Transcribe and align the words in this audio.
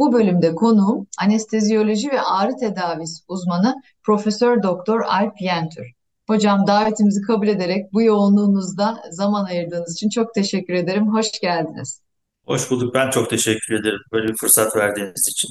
Bu 0.00 0.12
bölümde 0.12 0.54
konuğum 0.54 1.06
anesteziyoloji 1.22 2.10
ve 2.10 2.20
ağrı 2.20 2.56
tedavisi 2.60 3.24
uzmanı 3.28 3.74
Profesör 4.02 4.62
Doktor 4.62 5.00
Alp 5.00 5.40
Yentür. 5.40 5.86
Hocam 6.26 6.66
davetimizi 6.66 7.22
kabul 7.22 7.48
ederek 7.48 7.92
bu 7.92 8.02
yoğunluğunuzda 8.02 9.02
zaman 9.10 9.44
ayırdığınız 9.44 9.94
için 9.94 10.08
çok 10.08 10.34
teşekkür 10.34 10.74
ederim. 10.74 11.14
Hoş 11.14 11.40
geldiniz. 11.40 12.02
Hoş 12.46 12.70
bulduk. 12.70 12.94
Ben 12.94 13.10
çok 13.10 13.30
teşekkür 13.30 13.74
ederim 13.74 14.00
böyle 14.12 14.28
bir 14.28 14.36
fırsat 14.36 14.76
verdiğiniz 14.76 15.28
için. 15.28 15.50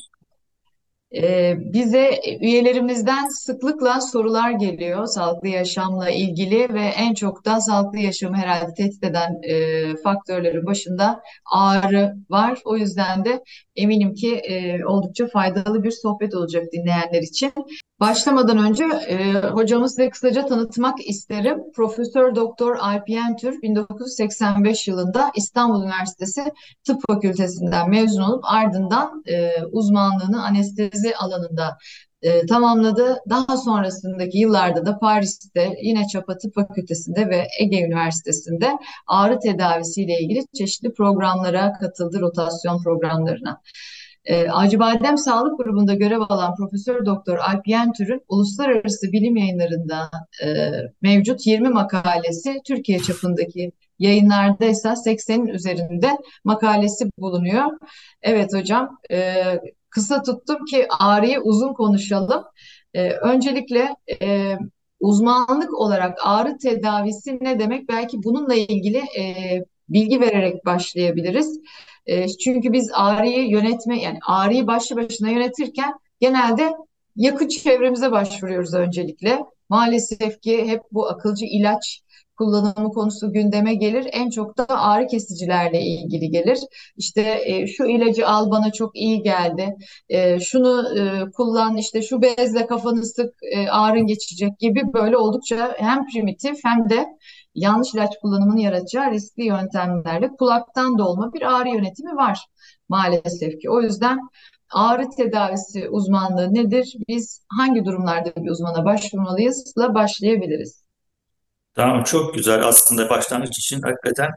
Ee, 1.16 1.56
bize 1.60 2.10
üyelerimizden 2.42 3.26
sıklıkla 3.30 4.02
sorular 4.02 4.52
geliyor 4.52 5.06
sağlıklı 5.06 5.48
yaşamla 5.48 6.10
ilgili 6.10 6.74
ve 6.74 6.82
en 6.82 7.14
çok 7.14 7.46
da 7.46 7.62
sağlıklı 7.62 8.00
yaşamı 8.00 8.38
herhalde 8.38 8.74
tehdit 8.74 9.04
eden 9.04 9.42
e, 9.44 9.96
faktörlerin 10.04 10.66
başında 10.66 11.22
ağrı 11.54 12.16
var. 12.30 12.60
O 12.66 12.78
yüzden 12.78 13.26
de 13.26 13.44
eminim 13.76 14.14
ki 14.14 14.36
e, 14.36 14.86
oldukça 14.86 15.28
faydalı 15.28 15.84
bir 15.84 15.92
sohbet 15.92 16.36
olacak 16.36 16.64
dinleyenler 16.74 17.22
için. 17.22 17.52
Başlamadan 18.00 18.58
önce 18.58 18.84
e, 18.84 19.34
hocamı 19.34 19.90
size 19.90 20.10
kısaca 20.10 20.46
tanıtmak 20.46 21.08
isterim. 21.08 21.58
Profesör 21.76 22.36
Doktor 22.36 22.76
Alp 22.76 23.10
Yentür 23.10 23.62
1985 23.62 24.88
yılında 24.88 25.32
İstanbul 25.36 25.84
Üniversitesi 25.84 26.44
Tıp 26.84 26.98
Fakültesinden 27.08 27.90
mezun 27.90 28.22
olup 28.22 28.44
ardından 28.46 29.24
e, 29.28 29.64
uzmanlığını 29.72 30.46
anestezi 30.46 30.99
alanında 31.16 31.78
e, 32.22 32.46
tamamladı. 32.46 33.18
Daha 33.30 33.58
sonrasındaki 33.58 34.38
yıllarda 34.38 34.86
da 34.86 35.00
Paris'te 35.00 35.74
yine 35.82 36.08
Çapa 36.08 36.38
Tıp 36.38 36.56
Fakültesi'nde 36.56 37.30
ve 37.30 37.48
Ege 37.60 37.82
Üniversitesi'nde 37.82 38.72
ağrı 39.08 39.40
tedavisiyle 39.40 40.20
ilgili 40.20 40.46
çeşitli 40.58 40.94
programlara 40.94 41.74
katıldı, 41.74 42.20
rotasyon 42.22 42.84
programlarına. 42.84 43.62
E, 44.26 44.50
Acıbadem 44.50 45.18
Sağlık 45.18 45.58
Grubu'nda 45.58 45.94
görev 45.94 46.22
alan 46.30 46.56
Profesör 46.56 47.06
Doktor 47.06 47.38
Alp 47.38 47.68
Yentür'ün 47.68 48.22
uluslararası 48.28 49.12
bilim 49.12 49.36
yayınlarında 49.36 50.10
e, 50.44 50.72
mevcut 51.02 51.48
20 51.48 51.70
makalesi 51.70 52.58
Türkiye 52.68 53.00
çapındaki 53.00 53.72
yayınlarda 54.00 54.66
ise 54.66 54.90
80'in 54.90 55.48
üzerinde 55.48 56.18
makalesi 56.44 57.06
bulunuyor. 57.18 57.72
Evet 58.22 58.54
hocam, 58.54 58.98
e, 59.12 59.44
kısa 59.90 60.22
tuttum 60.22 60.66
ki 60.66 60.88
ağrıyı 61.00 61.40
uzun 61.42 61.74
konuşalım. 61.74 62.44
E, 62.94 63.12
öncelikle 63.12 63.96
e, 64.22 64.58
uzmanlık 65.00 65.74
olarak 65.74 66.18
ağrı 66.24 66.58
tedavisi 66.58 67.38
ne 67.42 67.60
demek? 67.60 67.90
Belki 67.90 68.24
bununla 68.24 68.56
ilgili 68.56 68.98
e, 68.98 69.24
bilgi 69.90 70.22
vererek 70.22 70.66
başlayabiliriz. 70.66 71.60
E, 72.06 72.28
çünkü 72.28 72.74
biz 72.74 72.92
ağrıyı 72.94 73.50
yönetme 73.50 74.02
yani 74.02 74.20
ağrıyı 74.28 74.68
başlı 74.68 74.96
başına 74.96 75.30
yönetirken 75.30 75.94
genelde 76.20 76.74
yakın 77.16 77.48
çevremize 77.48 78.12
başvuruyoruz 78.12 78.74
öncelikle. 78.74 79.40
Maalesef 79.70 80.42
ki 80.42 80.68
hep 80.68 80.82
bu 80.92 81.08
akılcı 81.08 81.46
ilaç 81.46 82.02
kullanımı 82.40 82.92
konusu 82.92 83.34
gündeme 83.34 83.76
gelir. 83.76 84.08
En 84.12 84.30
çok 84.30 84.58
da 84.58 84.66
ağrı 84.70 85.08
kesicilerle 85.08 85.82
ilgili 85.82 86.30
gelir. 86.30 86.60
İşte 86.98 87.42
e, 87.46 87.68
şu 87.68 87.86
ilacı 87.86 88.28
al 88.28 88.52
bana 88.52 88.72
çok 88.72 88.96
iyi 88.96 89.22
geldi. 89.22 89.76
E, 90.10 90.40
şunu 90.40 91.00
e, 91.00 91.32
kullan 91.32 91.78
işte 91.78 92.02
şu 92.02 92.22
bezle 92.22 92.68
kafanı 92.68 93.06
sık 93.06 93.34
e, 93.56 93.70
ağrın 93.70 94.08
geçecek 94.08 94.60
gibi 94.60 94.82
böyle 94.94 95.18
oldukça 95.18 95.76
hem 95.78 96.08
primitif 96.08 96.60
hem 96.64 96.90
de 96.90 97.06
yanlış 97.56 97.94
ilaç 97.94 98.20
kullanımını 98.22 98.62
yaratacağı 98.62 99.12
riskli 99.12 99.44
yöntemlerle 99.44 100.30
kulaktan 100.40 100.98
dolma 100.98 101.34
bir 101.34 101.42
ağrı 101.42 101.70
yönetimi 101.70 102.16
var 102.16 102.46
maalesef 102.90 103.62
ki. 103.62 103.70
O 103.70 103.82
yüzden 103.82 104.20
ağrı 104.74 105.10
tedavisi 105.18 105.90
uzmanlığı 105.90 106.54
nedir? 106.54 106.96
Biz 107.08 107.46
hangi 107.58 107.86
durumlarda 107.86 108.36
bir 108.36 108.50
uzmana 108.50 108.86
başvurmalıyızla 108.86 109.94
başlayabiliriz. 109.96 110.89
Tamam 111.76 112.04
çok 112.04 112.34
güzel. 112.36 112.68
Aslında 112.68 113.10
başlangıç 113.10 113.58
için 113.60 113.82
hakikaten 113.82 114.30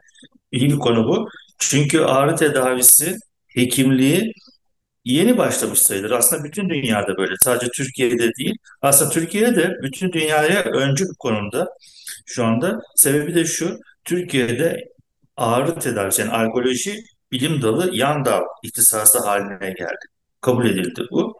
iyi 0.51 0.69
bir 0.69 0.79
konu 0.79 1.07
bu. 1.07 1.29
Çünkü 1.59 2.01
ağrı 2.01 2.35
tedavisi 2.35 3.17
hekimliği 3.47 4.33
yeni 5.05 5.37
başlamış 5.37 5.79
sayılır. 5.79 6.11
Aslında 6.11 6.43
bütün 6.43 6.69
dünyada 6.69 7.17
böyle. 7.17 7.35
Sadece 7.39 7.71
Türkiye'de 7.71 8.31
değil. 8.39 8.55
Aslında 8.81 9.11
Türkiye'de 9.11 9.77
bütün 9.83 10.11
dünyaya 10.11 10.63
öncü 10.63 11.05
bir 11.05 11.15
konumda 11.19 11.67
şu 12.25 12.45
anda. 12.45 12.79
Sebebi 12.95 13.35
de 13.35 13.45
şu. 13.45 13.79
Türkiye'de 14.05 14.77
ağrı 15.37 15.79
tedavisi 15.79 16.21
yani 16.21 16.31
alkoloji 16.31 17.03
bilim 17.31 17.61
dalı 17.61 17.95
yan 17.95 18.25
dal 18.25 18.41
ihtisası 18.63 19.19
haline 19.19 19.73
geldi. 19.73 20.05
Kabul 20.41 20.65
edildi 20.65 21.01
bu. 21.11 21.39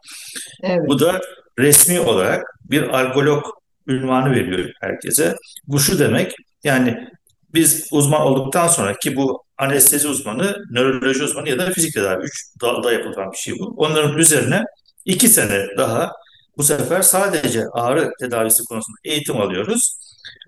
Evet. 0.62 0.88
Bu 0.88 1.00
da 1.00 1.20
resmi 1.58 2.00
olarak 2.00 2.44
bir 2.64 2.82
alkolog 2.82 3.44
ünvanı 3.86 4.30
veriyor 4.30 4.70
herkese. 4.80 5.36
Bu 5.66 5.80
şu 5.80 5.98
demek 5.98 6.34
yani 6.64 7.08
biz 7.54 7.88
uzman 7.92 8.20
olduktan 8.20 8.68
sonra 8.68 8.98
ki 8.98 9.16
bu 9.16 9.44
anestezi 9.58 10.08
uzmanı, 10.08 10.64
nöroloji 10.70 11.22
uzmanı 11.24 11.48
ya 11.48 11.58
da 11.58 11.70
fizik 11.70 11.94
tedavi 11.94 12.24
üç 12.24 12.32
dalda 12.60 12.92
yapılan 12.92 13.32
bir 13.32 13.36
şey 13.36 13.54
bu. 13.58 13.74
Onların 13.76 14.18
üzerine 14.18 14.64
iki 15.04 15.28
sene 15.28 15.66
daha 15.78 16.12
bu 16.56 16.62
sefer 16.62 17.02
sadece 17.02 17.64
ağrı 17.72 18.10
tedavisi 18.20 18.64
konusunda 18.64 18.98
eğitim 19.04 19.40
alıyoruz. 19.40 19.98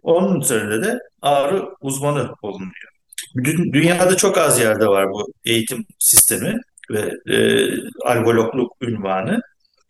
Onun 0.03 0.41
üzerinde 0.41 0.83
de 0.83 0.99
ağrı 1.23 1.65
uzmanı 1.81 2.35
olunuyor. 2.43 2.93
Dünyada 3.73 4.17
çok 4.17 4.39
az 4.39 4.61
yerde 4.61 4.87
var 4.87 5.11
bu 5.11 5.33
eğitim 5.45 5.87
sistemi 5.99 6.55
ve 6.91 7.13
e, 7.35 7.69
algologluk 8.05 8.73
ünvanı. 8.81 9.41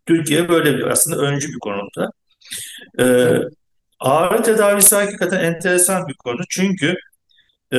Türkiye 0.06 0.48
böyle 0.48 0.76
bir 0.76 0.86
aslında 0.86 1.22
öncü 1.22 1.48
bir 1.48 1.58
konumda. 1.58 2.10
E, 3.00 3.04
ağrı 4.00 4.42
tedavisi 4.42 4.96
hakikaten 4.96 5.40
enteresan 5.44 6.08
bir 6.08 6.14
konu 6.14 6.40
çünkü 6.50 6.94
e, 7.72 7.78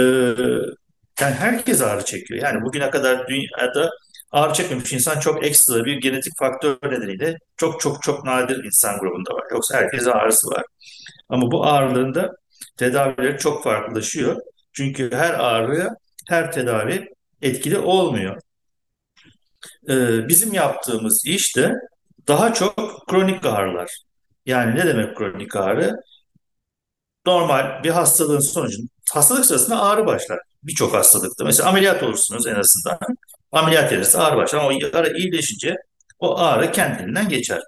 yani 1.21 1.35
herkes 1.35 1.81
ağrı 1.81 2.05
çekiyor. 2.05 2.43
Yani 2.43 2.61
bugüne 2.61 2.89
kadar 2.89 3.27
dünyada 3.27 3.89
ağrı 4.31 4.53
çekmemiş 4.53 4.93
insan 4.93 5.19
çok 5.19 5.45
ekstra 5.45 5.85
bir 5.85 5.95
genetik 5.97 6.37
faktör 6.37 6.77
nedeniyle 6.83 7.37
çok 7.57 7.81
çok 7.81 8.03
çok 8.03 8.25
nadir 8.25 8.63
insan 8.63 8.99
grubunda 8.99 9.33
var. 9.33 9.43
Yoksa 9.51 9.77
herkes 9.77 10.07
ağrısı 10.07 10.47
var. 10.47 10.63
Ama 11.29 11.51
bu 11.51 11.65
ağrıların 11.65 12.15
da 12.15 12.31
tedavileri 12.77 13.37
çok 13.37 13.63
farklılaşıyor. 13.63 14.41
Çünkü 14.73 15.11
her 15.13 15.33
ağrıya 15.33 15.95
her 16.29 16.51
tedavi 16.51 17.09
etkili 17.41 17.77
olmuyor. 17.79 18.41
Ee, 19.89 20.27
bizim 20.27 20.53
yaptığımız 20.53 21.25
iş 21.25 21.55
de 21.57 21.73
daha 22.27 22.53
çok 22.53 23.07
kronik 23.09 23.45
ağrılar. 23.45 24.06
Yani 24.47 24.75
ne 24.75 24.87
demek 24.87 25.17
kronik 25.17 25.55
ağrı? 25.55 25.95
Normal 27.25 27.83
bir 27.83 27.89
hastalığın 27.89 28.39
sonucunda 28.39 28.89
hastalık 29.13 29.45
sırasında 29.45 29.81
ağrı 29.81 30.05
başlar. 30.05 30.39
Birçok 30.63 30.93
hastalıkta. 30.93 31.45
Mesela 31.45 31.69
ameliyat 31.69 32.03
olursunuz 32.03 32.47
en 32.47 32.55
azından. 32.55 32.99
Ameliyat 33.51 33.93
edilirse 33.93 34.19
ağrı 34.19 34.37
başlar 34.37 34.59
ama 34.59 34.69
o 34.69 34.97
ağrı 34.97 35.17
iyileşince 35.17 35.75
o 36.19 36.39
ağrı 36.39 36.71
kendinden 36.71 37.29
geçer. 37.29 37.61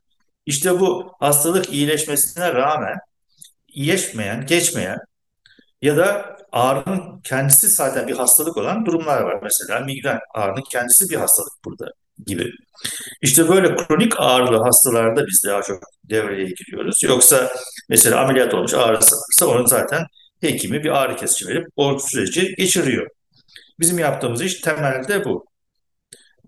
İşte 0.45 0.80
bu 0.80 1.13
hastalık 1.19 1.74
iyileşmesine 1.74 2.54
rağmen 2.54 2.98
iyileşmeyen, 3.68 4.45
geçmeyen 4.45 5.00
ya 5.81 5.98
da 5.98 6.38
ağrının 6.51 7.21
kendisi 7.21 7.68
zaten 7.69 8.07
bir 8.07 8.18
hastalık 8.18 8.57
olan 8.57 8.86
durumlar 8.86 9.21
var. 9.21 9.39
Mesela 9.44 9.80
migren 9.80 10.19
ağrının 10.36 10.63
kendisi 10.71 11.09
bir 11.09 11.15
hastalık 11.15 11.54
burada 11.65 11.92
gibi. 12.25 12.51
İşte 13.21 13.50
böyle 13.50 13.75
kronik 13.75 14.13
ağrılı 14.18 14.63
hastalarda 14.63 15.27
biz 15.27 15.44
daha 15.48 15.62
çok 15.62 15.83
devreye 16.04 16.45
giriyoruz. 16.45 17.04
Yoksa 17.04 17.51
mesela 17.89 18.21
ameliyat 18.21 18.54
olmuş 18.54 18.74
ağrısı 18.74 19.16
varsa 19.16 19.48
onun 19.48 19.66
zaten 19.66 20.04
hekimi 20.42 20.83
bir 20.83 20.89
ağrı 20.89 21.16
kesici 21.16 21.48
verip 21.48 21.68
o 21.75 22.00
süreci 22.00 22.56
geçiriyor. 22.57 23.07
Bizim 23.80 24.00
yaptığımız 24.00 24.42
iş 24.42 24.56
temelde 24.62 25.25
bu. 25.25 25.45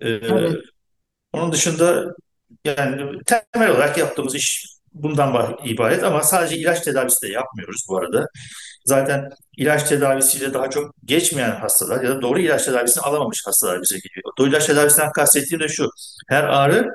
Ee, 0.02 0.10
evet. 0.10 0.58
Onun 1.34 1.52
dışında 1.52 2.06
yani 2.66 3.20
temel 3.26 3.70
olarak 3.70 3.98
yaptığımız 3.98 4.36
iş 4.36 4.66
bundan 4.94 5.58
ibaret 5.66 6.04
ama 6.04 6.24
sadece 6.24 6.58
ilaç 6.58 6.82
tedavisi 6.82 7.28
de 7.28 7.32
yapmıyoruz 7.32 7.86
bu 7.90 7.98
arada. 7.98 8.28
Zaten 8.86 9.30
ilaç 9.58 9.90
tedavisiyle 9.90 10.54
daha 10.54 10.70
çok 10.70 10.94
geçmeyen 11.06 11.52
hastalar 11.52 12.04
ya 12.04 12.10
da 12.10 12.22
doğru 12.22 12.40
ilaç 12.40 12.66
tedavisini 12.66 13.04
alamamış 13.04 13.48
hastalar 13.48 13.82
bize 13.82 13.96
geliyor. 13.96 14.34
Doğru 14.38 14.50
ilaç 14.50 14.66
tedavisinden 14.66 15.12
kastettiğim 15.12 15.64
de 15.64 15.68
şu. 15.68 15.90
Her 16.30 16.44
ağrı 16.44 16.90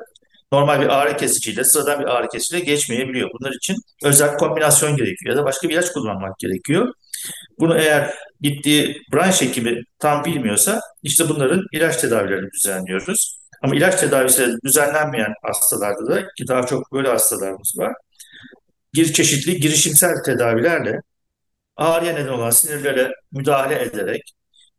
normal 0.53 0.81
bir 0.81 0.89
ağrı 0.89 1.17
kesiciyle, 1.17 1.65
sıradan 1.65 2.01
bir 2.01 2.05
ağrı 2.05 2.29
kesiciyle 2.29 2.65
geçmeyebiliyor. 2.65 3.31
Bunlar 3.41 3.53
için 3.53 3.77
özel 4.05 4.37
kombinasyon 4.37 4.97
gerekiyor 4.97 5.35
ya 5.35 5.43
da 5.43 5.45
başka 5.45 5.69
bir 5.69 5.75
ilaç 5.75 5.93
kullanmak 5.93 6.39
gerekiyor. 6.39 6.93
Bunu 7.59 7.79
eğer 7.79 8.15
gittiği 8.41 9.03
branş 9.13 9.43
hekimi 9.43 9.83
tam 9.99 10.25
bilmiyorsa 10.25 10.81
işte 11.03 11.29
bunların 11.29 11.63
ilaç 11.73 11.97
tedavilerini 11.97 12.51
düzenliyoruz. 12.51 13.39
Ama 13.63 13.77
ilaç 13.77 14.01
tedavisi 14.01 14.57
düzenlenmeyen 14.65 15.35
hastalarda 15.43 16.07
da 16.15 16.21
ki 16.21 16.49
daha 16.49 16.67
çok 16.67 16.93
böyle 16.93 17.09
hastalarımız 17.09 17.75
var. 17.79 17.93
Bir 18.95 19.13
çeşitli 19.13 19.61
girişimsel 19.61 20.15
tedavilerle 20.25 21.01
ağrıya 21.77 22.13
neden 22.13 22.33
olan 22.33 22.51
sinirlere 22.51 23.13
müdahale 23.33 23.83
ederek 23.83 24.23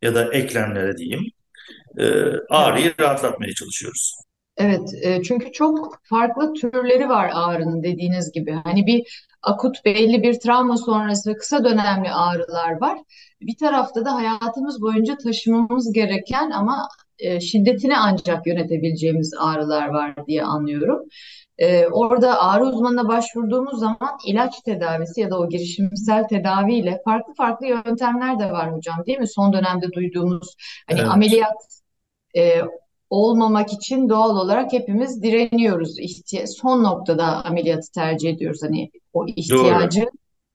ya 0.01 0.15
da 0.15 0.33
eklemlere 0.33 0.97
diyeyim 0.97 1.23
e, 1.97 2.05
ağrıyı 2.49 2.93
rahatlatmaya 2.99 3.53
çalışıyoruz. 3.53 4.15
Evet, 4.57 4.89
e, 5.01 5.23
çünkü 5.23 5.51
çok 5.51 5.99
farklı 6.03 6.53
türleri 6.53 7.09
var 7.09 7.31
ağrının 7.33 7.83
dediğiniz 7.83 8.31
gibi. 8.31 8.51
Hani 8.51 8.85
bir 8.85 9.27
akut 9.41 9.85
belli 9.85 10.23
bir 10.23 10.39
travma 10.39 10.77
sonrası 10.77 11.35
kısa 11.35 11.63
dönemli 11.63 12.11
ağrılar 12.11 12.81
var. 12.81 12.99
Bir 13.41 13.57
tarafta 13.57 14.05
da 14.05 14.15
hayatımız 14.15 14.81
boyunca 14.81 15.17
taşımamız 15.17 15.93
gereken 15.93 16.51
ama 16.51 16.87
e, 17.19 17.39
şiddetini 17.39 17.97
ancak 17.97 18.47
yönetebileceğimiz 18.47 19.33
ağrılar 19.39 19.87
var 19.87 20.27
diye 20.27 20.43
anlıyorum. 20.43 20.99
E, 21.57 21.87
orada 21.87 22.41
ağrı 22.41 22.65
uzmanına 22.65 23.07
başvurduğumuz 23.07 23.79
zaman 23.79 24.17
ilaç 24.25 24.61
tedavisi 24.61 25.21
ya 25.21 25.31
da 25.31 25.39
o 25.39 25.49
girişimsel 25.49 26.27
tedaviyle 26.27 27.01
farklı 27.05 27.33
farklı 27.33 27.67
yöntemler 27.67 28.39
de 28.39 28.51
var 28.51 28.73
hocam, 28.73 29.05
değil 29.05 29.19
mi? 29.19 29.27
Son 29.27 29.53
dönemde 29.53 29.91
duyduğumuz 29.91 30.55
hani 30.87 30.99
Evet. 30.99 31.09
ameliyat 31.11 31.55
e, 32.37 32.61
olmamak 33.09 33.73
için 33.73 34.09
doğal 34.09 34.37
olarak 34.37 34.73
hepimiz 34.73 35.23
direniyoruz. 35.23 35.99
İhtiya 35.99 36.47
son 36.47 36.83
noktada 36.83 37.45
ameliyatı 37.45 37.91
tercih 37.91 38.29
ediyoruz. 38.29 38.59
Hani 38.63 38.91
o 39.13 39.19
Doğru. 39.21 39.31
ihtiyacı 39.35 40.05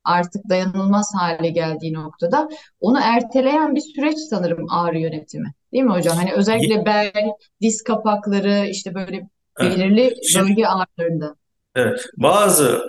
artık 0.04 0.48
dayanılmaz 0.48 1.12
hale 1.18 1.48
geldiği 1.48 1.92
noktada 1.92 2.48
onu 2.80 2.98
erteleyen 3.02 3.74
bir 3.74 3.80
süreç 3.80 4.18
sanırım 4.18 4.66
ağrı 4.70 4.98
yönetimi. 4.98 5.52
Değil 5.72 5.84
mi 5.84 5.92
hocam? 5.92 6.16
Hani 6.16 6.32
özellikle 6.32 6.86
bel, 6.86 7.12
diz 7.60 7.82
kapakları 7.82 8.66
işte 8.70 8.94
böyle 8.94 9.28
evet. 9.60 9.78
belirli 9.78 10.14
Şimdi 10.32 10.50
bölge 10.50 10.66
ağrılarında. 10.66 11.36
evet, 11.76 12.06
bazı 12.16 12.82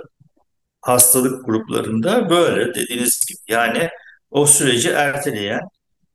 hastalık 0.82 1.46
gruplarında 1.46 2.30
böyle 2.30 2.74
dediğiniz 2.76 3.26
gibi 3.26 3.40
yani 3.48 3.90
o 4.32 4.46
süreci 4.46 4.90
erteleyen 4.90 5.62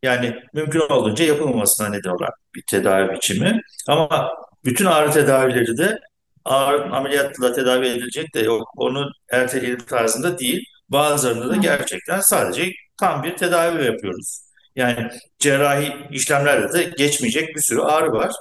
yani 0.03 0.37
mümkün 0.55 0.81
olduğunca 0.81 1.25
yapılmamasına 1.25 1.89
neden 1.89 2.11
olan 2.11 2.31
bir 2.55 2.63
tedavi 2.71 3.15
biçimi. 3.15 3.61
Ama 3.89 4.31
bütün 4.65 4.85
ağrı 4.87 5.11
tedavileri 5.11 5.77
de 5.79 5.99
ağrı 6.45 6.95
ameliyatla 6.95 7.53
tedavi 7.53 7.87
edilecek 7.87 8.35
de 8.35 8.41
yok. 8.41 8.69
Onu 8.77 9.11
erteleyelim 9.31 9.87
tarzında 9.87 10.39
değil. 10.39 10.65
Bazılarında 10.89 11.51
da 11.51 11.57
gerçekten 11.57 12.21
sadece 12.21 12.73
tam 13.01 13.23
bir 13.23 13.37
tedavi 13.37 13.85
yapıyoruz. 13.85 14.41
Yani 14.77 15.11
cerrahi 15.39 15.93
işlemlerde 16.11 16.73
de 16.73 16.83
geçmeyecek 16.99 17.57
bir 17.57 17.61
sürü 17.61 17.81
ağrı 17.81 18.13
var. 18.13 18.33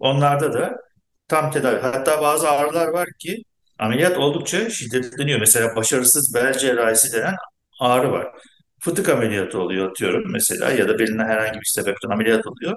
Onlarda 0.00 0.52
da 0.52 0.76
tam 1.28 1.50
tedavi. 1.50 1.80
Hatta 1.80 2.22
bazı 2.22 2.50
ağrılar 2.50 2.88
var 2.88 3.08
ki 3.18 3.42
ameliyat 3.78 4.18
oldukça 4.18 4.70
şiddetleniyor. 4.70 5.40
Mesela 5.40 5.76
başarısız 5.76 6.34
bel 6.34 6.58
cerrahisi 6.58 7.12
denen 7.12 7.34
ağrı 7.80 8.12
var. 8.12 8.28
Fıtık 8.80 9.08
ameliyatı 9.08 9.60
oluyor 9.60 9.94
diyorum 9.96 10.24
mesela 10.32 10.70
ya 10.72 10.88
da 10.88 10.98
beline 10.98 11.24
herhangi 11.24 11.60
bir 11.60 11.64
sebepten 11.74 12.10
ameliyat 12.10 12.46
oluyor. 12.46 12.76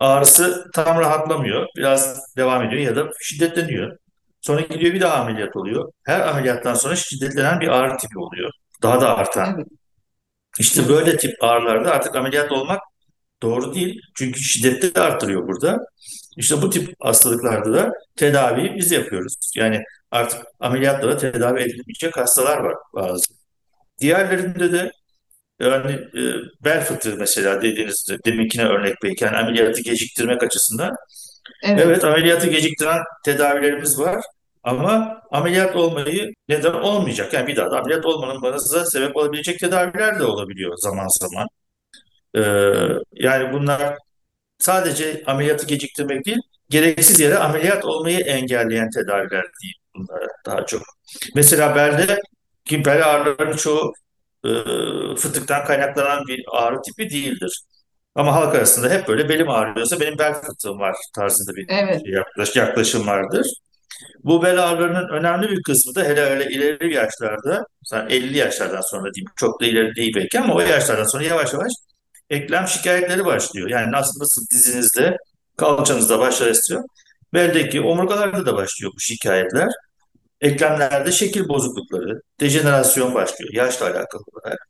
Ağrısı 0.00 0.70
tam 0.74 0.98
rahatlamıyor. 1.00 1.66
Biraz 1.76 2.20
devam 2.36 2.62
ediyor 2.62 2.82
ya 2.82 2.96
da 2.96 3.10
şiddetleniyor. 3.20 3.96
Sonra 4.40 4.60
gidiyor 4.60 4.94
bir 4.94 5.00
daha 5.00 5.16
ameliyat 5.16 5.56
oluyor. 5.56 5.92
Her 6.06 6.20
ameliyattan 6.20 6.74
sonra 6.74 6.96
şiddetlenen 6.96 7.60
bir 7.60 7.68
ağrı 7.68 7.96
tipi 7.96 8.18
oluyor. 8.18 8.50
Daha 8.82 9.00
da 9.00 9.16
artan. 9.16 9.64
İşte 10.58 10.88
böyle 10.88 11.16
tip 11.16 11.44
ağrılarda 11.44 11.92
artık 11.92 12.16
ameliyat 12.16 12.52
olmak 12.52 12.80
doğru 13.42 13.74
değil. 13.74 14.00
Çünkü 14.16 14.40
şiddeti 14.40 14.94
de 14.94 15.00
arttırıyor 15.00 15.48
burada. 15.48 15.78
İşte 16.36 16.62
bu 16.62 16.70
tip 16.70 16.94
hastalıklarda 17.00 17.72
da 17.72 17.92
tedaviyi 18.16 18.74
biz 18.76 18.92
yapıyoruz. 18.92 19.34
Yani 19.56 19.82
artık 20.10 20.42
ameliyatla 20.60 21.08
da 21.08 21.16
tedavi 21.16 21.60
edilmeyecek 21.60 22.16
hastalar 22.16 22.58
var 22.58 22.74
bazı. 22.94 23.34
Diğerlerinde 24.00 24.72
de 24.72 24.92
yani 25.60 25.92
e, 25.92 26.22
bel 26.64 26.84
fıtığı 26.84 27.16
mesela 27.16 27.62
dediğiniz 27.62 28.06
deminkine 28.26 28.64
örnek 28.64 29.02
yani 29.22 29.36
ameliyatı 29.36 29.82
geciktirmek 29.82 30.42
açısından. 30.42 30.96
Evet 31.64 31.80
Evet. 31.86 32.04
ameliyatı 32.04 32.46
geciktiren 32.50 33.00
tedavilerimiz 33.24 33.98
var 34.00 34.24
ama 34.62 35.22
ameliyat 35.30 35.76
olmayı 35.76 36.32
neden 36.48 36.72
olmayacak. 36.72 37.32
Yani 37.32 37.46
bir 37.46 37.56
daha 37.56 37.70
da 37.70 37.78
ameliyat 37.80 38.06
olmanın 38.06 38.42
sebep 38.84 39.16
olabilecek 39.16 39.60
tedaviler 39.60 40.18
de 40.18 40.24
olabiliyor 40.24 40.76
zaman 40.76 41.08
zaman. 41.20 41.48
E, 42.36 42.40
yani 43.12 43.52
bunlar 43.52 43.96
sadece 44.60 45.22
ameliyatı 45.26 45.66
geciktirmek 45.66 46.26
değil, 46.26 46.38
gereksiz 46.70 47.20
yere 47.20 47.38
ameliyat 47.38 47.84
olmayı 47.84 48.18
engelleyen 48.20 48.90
tedaviler 48.90 49.42
değil 49.62 49.74
bunlara 49.96 50.26
daha 50.46 50.66
çok. 50.66 50.82
Mesela 51.34 51.74
belde 51.76 52.20
ki 52.64 52.84
bel 52.84 53.10
ağrılarının 53.10 53.56
çoğu 53.56 53.92
e, 54.44 54.50
fıtıktan 55.16 55.64
kaynaklanan 55.64 56.26
bir 56.28 56.44
ağrı 56.52 56.76
tipi 56.82 57.10
değildir. 57.10 57.62
Ama 58.14 58.34
halk 58.34 58.54
arasında 58.54 58.90
hep 58.90 59.08
böyle 59.08 59.28
belim 59.28 59.48
ağrıyorsa 59.50 60.00
benim 60.00 60.18
bel 60.18 60.34
fıtığım 60.34 60.78
var 60.80 60.96
tarzında 61.16 61.56
bir 61.56 61.66
Evet. 61.68 62.00
şey 62.04 62.12
yaklaş, 62.14 62.56
yaklaşım 62.56 63.06
vardır. 63.06 63.46
Bu 64.24 64.42
bel 64.42 64.62
ağrılarının 64.70 65.08
önemli 65.08 65.50
bir 65.50 65.62
kısmı 65.62 65.94
da 65.94 66.04
hele 66.04 66.20
öyle 66.20 66.44
ileri 66.50 66.94
yaşlarda, 66.94 67.64
mesela 67.82 68.08
50 68.10 68.38
yaşlardan 68.38 68.80
sonra 68.80 69.14
diyeyim, 69.14 69.30
çok 69.36 69.60
da 69.60 69.66
ileri 69.66 69.94
değil 69.96 70.12
belki 70.16 70.40
ama 70.40 70.54
o 70.54 70.60
yaşlardan 70.60 71.04
sonra 71.04 71.24
yavaş 71.24 71.52
yavaş 71.52 71.72
eklem 72.30 72.66
şikayetleri 72.66 73.24
başlıyor. 73.24 73.70
Yani 73.70 73.92
nasıl, 73.92 74.20
nasıl 74.20 74.46
dizinizde, 74.52 75.16
kalçanızda 75.56 76.18
başlar 76.18 76.50
istiyor. 76.50 76.84
Beldeki 77.34 77.80
omurgalarda 77.80 78.46
da 78.46 78.54
başlıyor 78.56 78.92
bu 78.94 79.00
şikayetler. 79.00 79.68
Eklemlerde 80.40 81.12
şekil 81.12 81.48
bozuklukları, 81.48 82.22
dejenerasyon 82.40 83.14
başlıyor 83.14 83.52
yaşla 83.54 83.86
alakalı 83.86 84.22
olarak. 84.32 84.68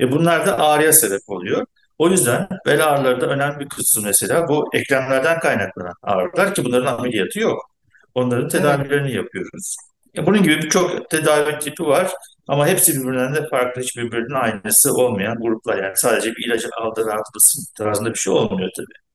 E 0.00 0.12
bunlar 0.12 0.46
da 0.46 0.58
ağrıya 0.58 0.92
sebep 0.92 1.20
oluyor. 1.26 1.66
O 1.98 2.08
yüzden 2.08 2.48
bel 2.66 2.86
ağrıları 2.88 3.20
da 3.20 3.26
önemli 3.26 3.60
bir 3.60 3.68
kısmı 3.68 4.02
mesela 4.02 4.48
bu 4.48 4.70
eklemlerden 4.74 5.40
kaynaklanan 5.40 5.94
ağrılar 6.02 6.54
ki 6.54 6.64
bunların 6.64 6.98
ameliyatı 6.98 7.40
yok. 7.40 7.70
Onların 8.14 8.48
tedavilerini 8.48 9.12
yapıyoruz. 9.12 9.76
Ya 10.14 10.26
bunun 10.26 10.42
gibi 10.42 10.56
birçok 10.62 11.10
tedavi 11.10 11.58
tipi 11.58 11.86
var 11.86 12.12
ama 12.48 12.66
hepsi 12.68 12.92
birbirinden 13.00 13.34
de 13.34 13.48
farklı, 13.48 13.82
hiç 13.82 13.96
birbirinin 13.96 14.34
aynısı 14.34 14.92
olmayan 14.94 15.36
gruplar. 15.42 15.82
Yani 15.82 15.92
sadece 15.96 16.30
bir 16.36 16.46
ilacı 16.48 16.68
aldı 16.80 17.06
rahatlasın 17.06 17.64
tarzında 17.78 18.10
bir 18.10 18.18
şey 18.18 18.32
olmuyor 18.32 18.70
tabii. 18.76 19.06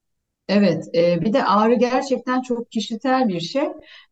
Evet, 0.47 0.85
e, 0.95 1.21
bir 1.21 1.33
de 1.33 1.43
ağrı 1.45 1.73
gerçekten 1.73 2.41
çok 2.41 2.71
kişisel 2.71 3.27
bir 3.27 3.39
şey 3.39 3.63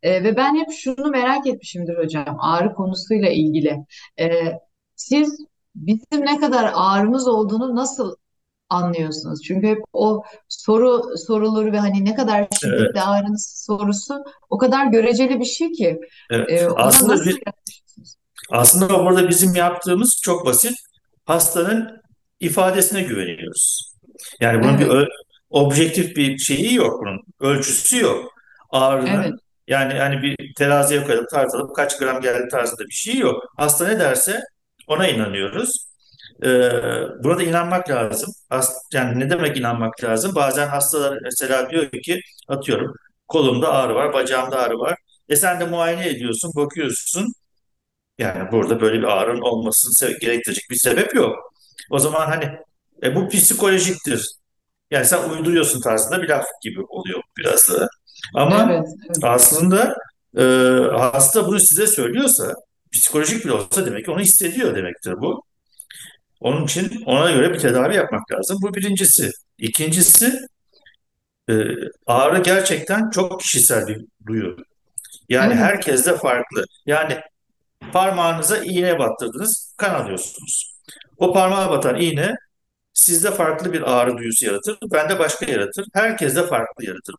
E, 0.03 0.23
ve 0.23 0.35
ben 0.37 0.55
hep 0.55 0.67
şunu 0.71 1.09
merak 1.09 1.47
etmişimdir 1.47 1.97
hocam 1.97 2.37
ağrı 2.39 2.73
konusuyla 2.73 3.29
ilgili. 3.29 3.77
E, 4.19 4.29
siz 4.95 5.37
bizim 5.75 6.25
ne 6.25 6.39
kadar 6.39 6.71
ağrımız 6.75 7.27
olduğunu 7.27 7.75
nasıl 7.75 8.15
anlıyorsunuz? 8.69 9.43
Çünkü 9.43 9.67
hep 9.67 9.79
o 9.93 10.23
soru 10.49 11.17
sorulur 11.27 11.73
ve 11.73 11.79
hani 11.79 12.05
ne 12.05 12.15
kadar 12.15 12.47
şiddetli 12.51 13.01
Evet, 13.01 13.01
ağrınız 13.01 13.63
sorusu 13.67 14.23
o 14.49 14.57
kadar 14.57 14.85
göreceli 14.87 15.39
bir 15.39 15.45
şey 15.45 15.71
ki 15.71 15.99
evet. 16.29 16.49
e, 16.49 16.67
Aslında 16.75 17.13
nasıl 17.13 17.25
bir? 17.25 17.43
Aslında 18.51 19.05
burada 19.05 19.29
bizim 19.29 19.55
yaptığımız 19.55 20.19
çok 20.23 20.45
basit. 20.45 20.73
Hastanın 21.25 22.01
ifadesine 22.39 23.01
güveniyoruz. 23.01 23.91
Yani 24.41 24.63
bunun 24.63 24.79
bir 24.79 24.85
Evet, 24.85 24.93
ö- 24.93 25.05
objektif 25.49 26.15
bir 26.15 26.37
şeyi 26.37 26.73
yok 26.75 27.01
bunun. 27.01 27.19
Ölçüsü 27.39 27.99
yok. 28.01 28.17
evet, 28.19 28.31
Ağrının 28.71 29.39
yani 29.67 29.95
yani 29.97 30.21
bir 30.21 30.53
teraziye 30.57 31.03
koyup 31.03 31.29
tartalım 31.29 31.73
kaç 31.73 31.97
gram 31.99 32.21
geldi 32.21 32.47
tarzında 32.51 32.85
bir 32.85 32.93
şey 32.93 33.17
yok. 33.17 33.43
Hasta 33.57 33.87
ne 33.87 33.99
derse 33.99 34.41
ona 34.87 35.07
inanıyoruz. 35.07 35.89
Ee, 36.45 36.71
buna 37.23 37.37
da 37.39 37.43
inanmak 37.43 37.89
lazım. 37.89 38.29
Hast 38.49 38.93
yani 38.93 39.19
ne 39.19 39.29
demek 39.29 39.57
inanmak 39.57 40.03
lazım? 40.03 40.35
Bazen 40.35 40.67
hastalar 40.67 41.19
mesela 41.23 41.69
diyor 41.69 41.91
ki 41.91 42.21
atıyorum 42.47 42.93
kolumda 43.27 43.69
ağrı 43.73 43.95
var, 43.95 44.13
bacağımda 44.13 44.59
ağrı 44.59 44.79
var. 44.79 44.95
E 45.29 45.35
sen 45.35 45.59
de 45.59 45.65
muayene 45.65 46.07
ediyorsun, 46.09 46.51
bakıyorsun. 46.55 47.33
Yani 48.19 48.51
burada 48.51 48.81
böyle 48.81 48.97
bir 48.99 49.03
ağrının 49.03 49.41
olmasını 49.41 50.17
gerektirecek 50.19 50.63
bir 50.69 50.75
sebep 50.75 51.15
yok. 51.15 51.53
O 51.91 51.99
zaman 51.99 52.27
hani 52.27 52.45
e, 53.03 53.15
bu 53.15 53.29
psikolojiktir. 53.29 54.27
Yani 54.91 55.05
sen 55.05 55.29
uyduruyorsun 55.29 55.81
tarzında 55.81 56.21
bir 56.21 56.29
laf 56.29 56.45
gibi 56.63 56.81
oluyor 56.81 57.21
biraz 57.37 57.69
da. 57.69 57.89
Ama 58.35 58.67
evet, 58.71 58.87
evet, 59.05 59.17
aslında 59.23 59.95
e, 60.37 60.43
hasta 60.97 61.47
bunu 61.47 61.59
size 61.59 61.87
söylüyorsa, 61.87 62.53
psikolojik 62.93 63.45
bile 63.45 63.53
olsa 63.53 63.85
demek 63.85 64.05
ki 64.05 64.11
onu 64.11 64.19
hissediyor 64.19 64.75
demektir 64.75 65.13
bu. 65.21 65.43
Onun 66.39 66.65
için 66.65 67.03
ona 67.05 67.31
göre 67.31 67.53
bir 67.53 67.59
tedavi 67.59 67.95
yapmak 67.95 68.31
lazım. 68.31 68.57
Bu 68.61 68.73
birincisi. 68.75 69.31
İkincisi 69.57 70.39
e, 71.49 71.53
ağrı 72.07 72.43
gerçekten 72.43 73.09
çok 73.09 73.39
kişisel 73.41 73.87
bir 73.87 74.05
duyu. 74.27 74.57
Yani 75.29 75.53
Evet, 75.53 75.63
herkes 75.63 76.05
de 76.05 76.17
farklı. 76.17 76.65
Yani 76.85 77.21
parmağınıza 77.91 78.57
iğne 78.57 78.99
battırdınız, 78.99 79.73
kan 79.77 79.93
alıyorsunuz. 79.93 80.79
O 81.17 81.33
parmağa 81.33 81.69
batan 81.69 81.95
iğne 82.01 82.35
sizde 82.93 83.31
farklı 83.31 83.73
bir 83.73 83.81
ağrı 83.81 84.17
duyusu 84.17 84.45
yaratır, 84.45 84.77
bende 84.93 85.19
başka 85.19 85.45
yaratır. 85.51 85.85
Herkes 85.93 86.35
de 86.35 86.47
farklı 86.47 86.85
yaratır. 86.85 87.15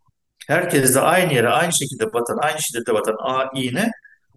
Herkes 0.48 0.94
de 0.94 1.00
aynı 1.00 1.34
yere 1.34 1.48
aynı 1.48 1.72
şekilde 1.72 2.12
batan, 2.12 2.38
aynı 2.42 2.62
şiddette 2.62 2.94
batan 2.94 3.16
ağ, 3.20 3.50
iğne 3.54 3.90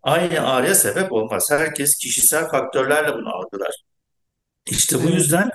aynı 0.04 0.48
ağrıya 0.48 0.76
sebep 0.76 1.12
olmaz. 1.12 1.48
Herkes 1.52 1.98
kişisel 1.98 2.48
faktörlerle 2.50 3.14
bunu 3.14 3.36
algılar. 3.36 3.72
İşte 4.66 5.04
bu 5.04 5.10
yüzden 5.10 5.50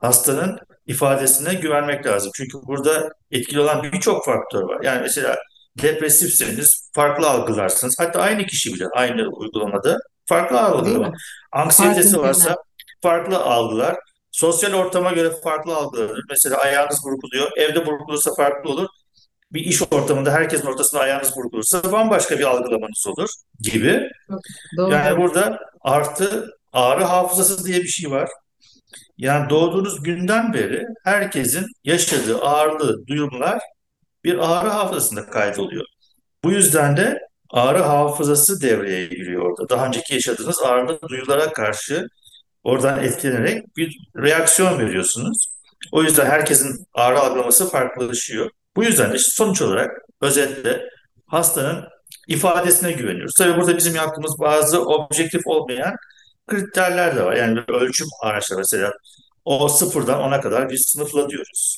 hastanın 0.00 0.58
ifadesine 0.86 1.54
güvenmek 1.54 2.06
lazım. 2.06 2.30
Çünkü 2.34 2.58
burada 2.66 3.10
etkili 3.30 3.60
olan 3.60 3.82
birçok 3.82 4.24
faktör 4.24 4.62
var. 4.62 4.80
Yani 4.82 5.00
mesela 5.00 5.36
depresifseniz 5.82 6.90
farklı 6.94 7.30
algılarsınız. 7.30 7.94
Hatta 7.98 8.20
aynı 8.22 8.46
kişi 8.46 8.74
bile 8.74 8.86
aynı 8.86 9.28
uygulamada 9.28 9.98
farklı? 10.26 10.56
Farklı 10.56 11.12
Anksiyetesi 11.52 12.18
varsa 12.18 12.56
farklı 13.02 13.38
algılar. 13.38 13.96
Sosyal 14.30 14.72
ortama 14.72 15.12
göre 15.12 15.30
farklı 15.44 15.76
algılanır. 15.76 16.24
Mesela 16.30 16.56
ayağınız 16.56 17.00
burkuluyor. 17.04 17.50
Evde 17.56 17.86
burkulursa 17.86 18.34
farklı 18.34 18.70
olur. 18.70 18.88
Bir 19.52 19.60
iş 19.60 19.82
ortamında 19.82 20.32
herkesin 20.32 20.66
ortasında 20.66 21.00
ayağınız 21.00 21.36
burkulursa 21.36 21.92
bambaşka 21.92 22.38
bir 22.38 22.44
algılamanız 22.44 23.06
olur 23.06 23.28
gibi. 23.60 24.10
Çok 24.76 24.92
Yani 24.92 25.10
doğru. 25.10 25.22
burada 25.22 25.60
artı 25.80 26.50
ağrı 26.72 27.04
hafızası 27.04 27.64
diye 27.64 27.80
bir 27.82 27.88
şey 27.88 28.10
var. 28.10 28.30
Yani 29.18 29.50
doğduğunuz 29.50 30.02
günden 30.02 30.52
beri 30.52 30.82
herkesin 31.04 31.66
yaşadığı 31.84 32.40
ağrılı 32.40 33.06
duyumlar 33.06 33.60
bir 34.24 34.38
ağrı 34.38 34.68
hafızasında 34.68 35.26
kaydoluyor. 35.26 35.84
Bu 36.44 36.52
yüzden 36.52 36.96
de 36.96 37.18
ağrı 37.54 37.78
hafızası 37.78 38.60
devreye 38.62 39.06
giriyor 39.06 39.42
orada. 39.42 39.68
Daha 39.68 39.86
önceki 39.86 40.14
yaşadığınız 40.14 40.62
ağrılı 40.62 40.98
duyulara 41.08 41.52
karşı 41.52 42.08
oradan 42.64 43.04
etkilenerek 43.04 43.76
bir 43.76 43.98
reaksiyon 44.16 44.78
veriyorsunuz. 44.78 45.46
O 45.92 46.02
yüzden 46.02 46.26
herkesin 46.26 46.86
ağrı 46.94 47.20
algılaması 47.20 47.70
farklılaşıyor. 47.70 48.50
Bu 48.76 48.84
yüzden 48.84 49.12
de 49.12 49.18
sonuç 49.18 49.62
olarak 49.62 49.90
özetle 50.20 50.82
hastanın 51.26 51.84
ifadesine 52.28 52.92
güveniyoruz. 52.92 53.34
Tabii 53.38 53.56
burada 53.56 53.76
bizim 53.76 53.94
yaptığımız 53.94 54.38
bazı 54.40 54.84
objektif 54.84 55.46
olmayan 55.46 55.96
kriterler 56.46 57.16
de 57.16 57.24
var. 57.24 57.36
Yani 57.36 57.60
ölçüm 57.68 58.08
araçları 58.22 58.58
mesela 58.58 58.92
o 59.44 59.68
sıfırdan 59.68 60.20
ona 60.20 60.40
kadar 60.40 60.70
bir 60.70 60.78
sınıfla 60.78 61.28
diyoruz. 61.28 61.76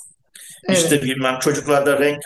Evet, 0.68 0.78
İşte 0.78 1.02
bilmem 1.02 1.38
çocuklarda 1.38 1.98
renk 1.98 2.22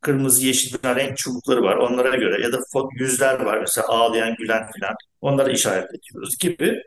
kırmızı, 0.00 0.46
yeşil 0.46 0.74
bir 0.74 0.88
renk 0.96 1.16
çubukları 1.16 1.62
var. 1.62 1.76
Onlara 1.76 2.16
göre 2.16 2.42
ya 2.42 2.52
da 2.52 2.58
yüzler 2.92 3.40
var 3.40 3.58
mesela 3.58 3.88
ağlayan, 3.88 4.34
gülen 4.36 4.70
filan. 4.72 4.94
Onları 5.20 5.52
işaretletiyoruz 5.52 6.38
gibi 6.38 6.82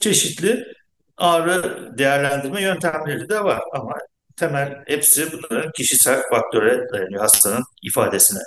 çeşitli 0.00 0.64
ağrı 1.16 1.88
değerlendirme 1.98 2.62
yöntemleri 2.62 3.28
de 3.28 3.44
var. 3.44 3.60
Ama 3.72 3.94
temel 4.36 4.82
hepsi 4.86 5.32
bunların 5.32 5.72
kişisel 5.72 6.22
faktöre 6.30 6.88
dayanıyor 6.92 7.20
hastanın 7.20 7.64
ifadesine. 7.82 8.42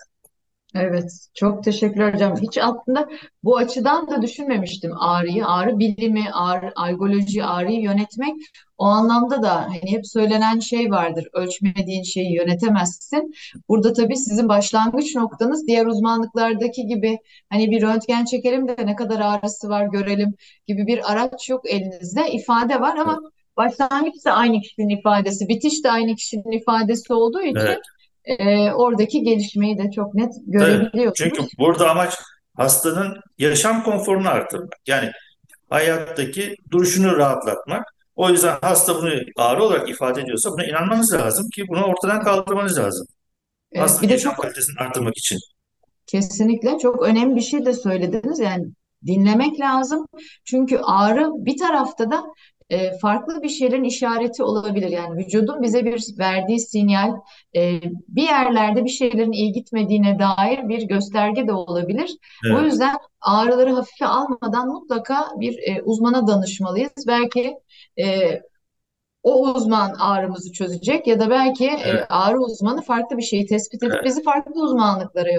Evet. 0.75 1.12
Çok 1.34 1.63
teşekkürler 1.63 2.13
hocam. 2.13 2.36
Hiç 2.41 2.58
aslında 2.58 3.10
bu 3.44 3.58
açıdan 3.58 4.12
da 4.12 4.22
düşünmemiştim 4.22 4.91
ağrıyı. 5.00 5.46
Ağrı 5.46 5.79
bilimi, 5.79 6.25
ağrı, 6.34 6.72
algoloji, 6.75 7.44
ağrıyı 7.44 7.82
yönetmek 7.82 8.36
o 8.77 8.86
anlamda 8.86 9.41
da 9.41 9.55
hani 9.62 9.91
hep 9.91 10.08
söylenen 10.08 10.60
şey 10.60 10.91
vardır. 10.91 11.27
Ölçmediğin 11.34 12.03
şeyi 12.03 12.34
yönetemezsin. 12.36 13.34
Burada 13.70 13.94
tabii 13.94 14.17
sizin 14.17 14.50
başlangıç 14.50 15.15
noktanız 15.15 15.67
diğer 15.67 15.86
uzmanlıklardaki 15.86 16.86
gibi 16.86 17.17
hani 17.50 17.72
bir 17.72 17.82
röntgen 17.82 18.25
çekelim 18.25 18.67
de 18.67 18.75
ne 18.86 18.96
kadar 18.96 19.20
ağrısı 19.20 19.70
var 19.70 19.86
görelim 19.86 20.34
gibi 20.67 20.88
bir 20.88 21.12
araç 21.12 21.50
yok 21.50 21.70
elinizde. 21.70 22.32
İfade 22.32 22.82
var 22.82 22.98
ama 22.98 23.20
başlangıç 23.58 24.25
da 24.25 24.32
aynı 24.32 24.62
kişinin 24.62 24.89
ifadesi, 25.00 25.48
bitiş 25.48 25.84
de 25.84 25.91
aynı 25.91 26.15
kişinin 26.15 26.51
ifadesi 26.51 27.13
olduğu 27.13 27.41
Evet, 27.55 27.77
için 27.77 27.82
e, 28.25 28.72
oradaki 28.72 29.22
gelişmeyi 29.24 29.77
de 29.77 29.91
çok 29.91 30.15
net 30.15 30.34
evet. 30.34 30.44
Çünkü 30.46 30.58
görebiliyorsunuz. 30.58 31.50
burada 31.60 31.91
amaç 31.91 32.13
hastanın 32.55 33.17
yaşam 33.38 33.84
konforunu 33.84 34.29
artırmak. 34.29 34.74
Yani 34.88 35.12
hayattaki 35.70 36.55
duruşunu 36.72 37.17
rahatlatmak. 37.17 37.96
O 38.15 38.29
yüzden 38.29 38.58
hasta 38.62 38.96
bunu 38.96 39.12
ağrı 39.38 39.63
olarak 39.63 39.89
ifade 39.89 40.22
ediyorsa 40.22 40.51
buna 40.51 40.65
inanmanız 40.65 41.13
lazım 41.13 41.50
ki 41.50 41.63
bunu 41.67 41.84
ortadan 41.84 42.24
kaldırmanız 42.24 42.77
lazım. 42.77 43.08
Evet, 43.72 43.84
Hastanın 43.84 44.03
bir 44.03 44.10
de 44.10 44.13
yaşam 44.13 44.34
çok 44.34 44.41
kalitesini 44.41 44.79
arttırmak 44.79 45.17
için. 45.17 45.39
kesinlikle 46.08 46.79
çok 46.79 47.01
önemli 47.03 47.36
bir 47.36 47.41
şey 47.41 47.65
de 47.65 47.74
söylediniz. 47.74 48.39
Yani 48.39 48.65
dinlemek 49.05 49.60
lazım. 49.60 50.05
Çünkü 50.44 50.77
ağrı 50.77 51.29
bir 51.46 51.58
tarafta 51.58 52.12
da 52.12 52.24
e, 52.70 52.98
farklı 52.98 53.44
bir 53.44 53.50
şeylerin 53.50 53.84
işareti 53.84 54.44
olabilir. 54.44 54.90
Yani 54.90 55.18
vücudun 55.18 55.62
bize 55.64 55.86
bir 55.86 56.04
verdiği 56.20 56.60
sinyal 56.60 57.12
e, 57.56 57.80
bir 58.08 58.24
yerlerde 58.24 58.86
bir 58.86 58.90
şeylerin 58.90 59.32
iyi 59.32 59.52
gitmediğine 59.52 60.20
dair 60.20 60.70
bir 60.70 60.82
gösterge 60.84 61.48
de 61.48 61.54
olabilir. 61.54 62.12
O 62.48 62.62
Evet, 62.62 62.62
yüzden 62.62 62.96
ağrıları 63.22 63.72
hafife 63.74 64.06
almadan 64.06 64.68
mutlaka 64.68 65.28
bir 65.40 65.58
e, 65.68 65.82
uzmana 65.84 66.28
danışmalıyız. 66.28 66.92
Belki 67.08 67.54
e, 68.00 68.06
o 69.24 69.54
uzman 69.54 69.96
ağrımızı 70.00 70.52
çözecek 70.52 71.08
ya 71.08 71.20
da 71.20 71.30
belki 71.30 71.66
e, 71.66 71.78
evet, 71.84 72.06
ağrı 72.10 72.38
uzmanı 72.40 72.82
farklı 72.82 73.18
bir 73.18 73.22
şeyi 73.24 73.46
tespit 73.46 73.84
edip 73.84 74.00
evet. 74.00 74.06
bizi 74.06 74.24
farklı 74.24 74.64
uzmanlıklara 74.64 75.30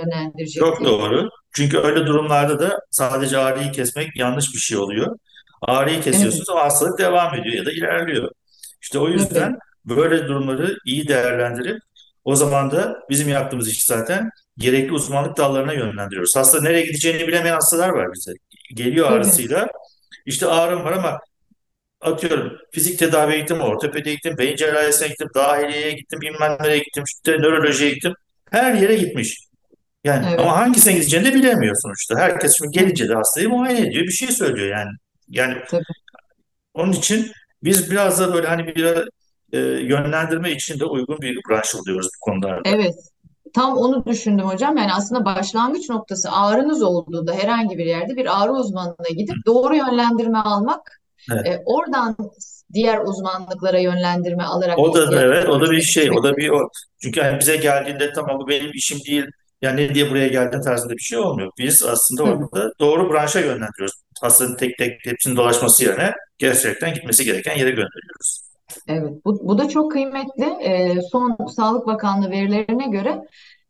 Çok 0.54 0.84
yönlendirecektir. 0.84 0.84
doğru. 0.84 1.28
Çünkü 1.52 1.78
öyle 1.78 2.06
durumlarda 2.06 2.60
da 2.60 2.78
sadece 2.90 3.38
ağrıyı 3.38 3.72
kesmek 3.72 4.16
yanlış 4.16 4.54
bir 4.54 4.58
şey 4.58 4.78
oluyor. 4.78 5.16
Ağrıyı 5.62 5.94
Evet, 5.94 6.04
kesiyorsunuz 6.04 6.50
ama 6.50 6.62
hastalık 6.64 6.98
devam 6.98 7.34
ediyor 7.34 7.54
ya 7.54 7.66
da 7.66 7.72
ilerliyor. 7.72 8.30
İşte 8.82 8.98
o 8.98 9.08
yüzden 9.08 9.58
böyle 9.84 10.28
durumları 10.28 10.76
iyi 10.86 11.08
değerlendirip 11.08 11.78
o 12.24 12.36
zaman 12.36 12.70
da 12.70 12.98
bizim 13.10 13.28
yaptığımız 13.28 13.68
iş 13.68 13.84
zaten 13.84 14.30
gerekli 14.58 14.92
uzmanlık 14.92 15.36
dallarına 15.36 15.72
yönlendiriyoruz. 15.72 16.36
Hasta 16.36 16.60
nereye 16.60 16.86
gideceğini 16.86 17.28
bilemeyen 17.28 17.54
hastalar 17.54 17.88
var 17.88 18.08
bize. 18.14 18.32
Geliyor 18.74 19.12
ağrısıyla 19.12 19.68
işte 20.26 20.46
ağrım 20.46 20.84
var 20.84 20.92
ama 20.92 21.20
atıyorum 22.00 22.52
fizik 22.72 22.98
tedaviye 22.98 23.38
gittim, 23.40 23.60
ortopediye 23.60 24.14
gittim, 24.14 24.34
beyin 24.38 24.56
cerrahisine 24.56 25.08
gittim, 25.08 25.28
dahiliyeye 25.34 25.92
gittim, 25.92 26.20
bilmem 26.20 26.56
nereye 26.60 26.78
gittim, 26.78 27.04
işte 27.06 27.32
nörolojiye 27.32 27.90
gittim. 27.90 28.14
Her 28.50 28.74
yere 28.74 28.96
gitmiş. 28.96 29.38
Yani 30.04 30.26
Evet, 30.28 30.40
ama 30.40 30.56
hangisine 30.56 30.92
gideceğini 30.92 31.26
de 31.26 31.34
bilemiyor 31.34 31.76
sonuçta. 31.82 32.18
Herkes 32.18 32.56
şimdi 32.58 32.78
evet, 32.78 32.84
gelince 32.84 33.08
de 33.08 33.14
hastayı 33.14 33.48
muayene 33.48 33.86
ediyor, 33.86 34.04
bir 34.04 34.12
şey 34.12 34.28
söylüyor 34.28 34.78
yani. 34.78 34.90
Yani 35.28 35.54
tabii. 35.68 35.84
onun 36.74 36.92
için 36.92 37.32
biz 37.62 37.90
biraz 37.90 38.20
da 38.20 38.34
böyle 38.34 38.46
hani 38.46 38.66
bir 38.66 39.08
e, 39.52 39.58
yönlendirme 39.58 40.50
için 40.52 40.80
de 40.80 40.84
uygun 40.84 41.18
bir 41.20 41.40
branş 41.48 41.74
oluyoruz 41.74 42.08
bu 42.16 42.20
konularda. 42.20 42.70
Evet. 42.70 42.94
Tam 43.54 43.76
onu 43.76 44.06
düşündüm 44.06 44.44
hocam. 44.44 44.76
Yani 44.76 44.92
aslında 44.92 45.24
başlangıç 45.24 45.90
noktası 45.90 46.30
ağrınız 46.32 46.82
olduğunda 46.82 47.34
herhangi 47.34 47.78
bir 47.78 47.86
yerde 47.86 48.16
bir 48.16 48.42
ağrı 48.42 48.52
uzmanına 48.52 49.08
gidip 49.16 49.36
doğru 49.46 49.76
yönlendirme 49.76 50.38
almak, 50.38 51.00
Evet. 51.32 51.46
e, 51.46 51.62
oradan 51.66 52.16
diğer 52.72 53.00
uzmanlıklara 53.00 53.78
yönlendirme 53.78 54.42
alarak 54.42 54.78
O 54.78 54.94
da 54.94 55.22
evet, 55.22 55.48
o 55.48 55.60
da 55.60 55.70
bir 55.70 55.82
şey, 55.82 56.10
o 56.10 56.22
da 56.22 56.36
bir 56.36 56.48
o. 56.48 56.68
Çünkü 57.02 57.20
hani 57.20 57.38
bize 57.38 57.56
geldiğinde 57.56 58.12
tamam 58.12 58.40
bu 58.40 58.48
benim 58.48 58.70
işim 58.74 58.98
değil. 59.06 59.24
Yani 59.62 59.80
ne 59.80 59.94
diye 59.94 60.10
buraya 60.10 60.28
geldin 60.28 60.60
tarzında 60.60 60.92
bir 60.92 61.02
şey 61.02 61.18
olmuyor. 61.18 61.50
Biz 61.58 61.82
aslında 61.82 62.22
orada 62.22 62.72
doğru 62.80 63.12
branşa 63.12 63.40
yönlendiriyoruz. 63.40 64.05
Hastanın 64.20 64.56
tek 64.56 64.78
tek 64.78 65.06
hepsinin 65.06 65.36
dolaşması 65.36 65.84
yerine 65.84 66.12
gerçekten 66.38 66.94
gitmesi 66.94 67.24
gereken 67.24 67.58
yere 67.58 67.70
gönderiyoruz. 67.70 68.46
Evet, 68.88 69.24
bu, 69.24 69.48
bu 69.48 69.58
da 69.58 69.68
çok 69.68 69.92
kıymetli. 69.92 70.44
Ee, 70.44 71.00
son 71.12 71.36
Sağlık 71.56 71.86
Bakanlığı 71.86 72.30
verilerine 72.30 72.86
göre 72.86 73.22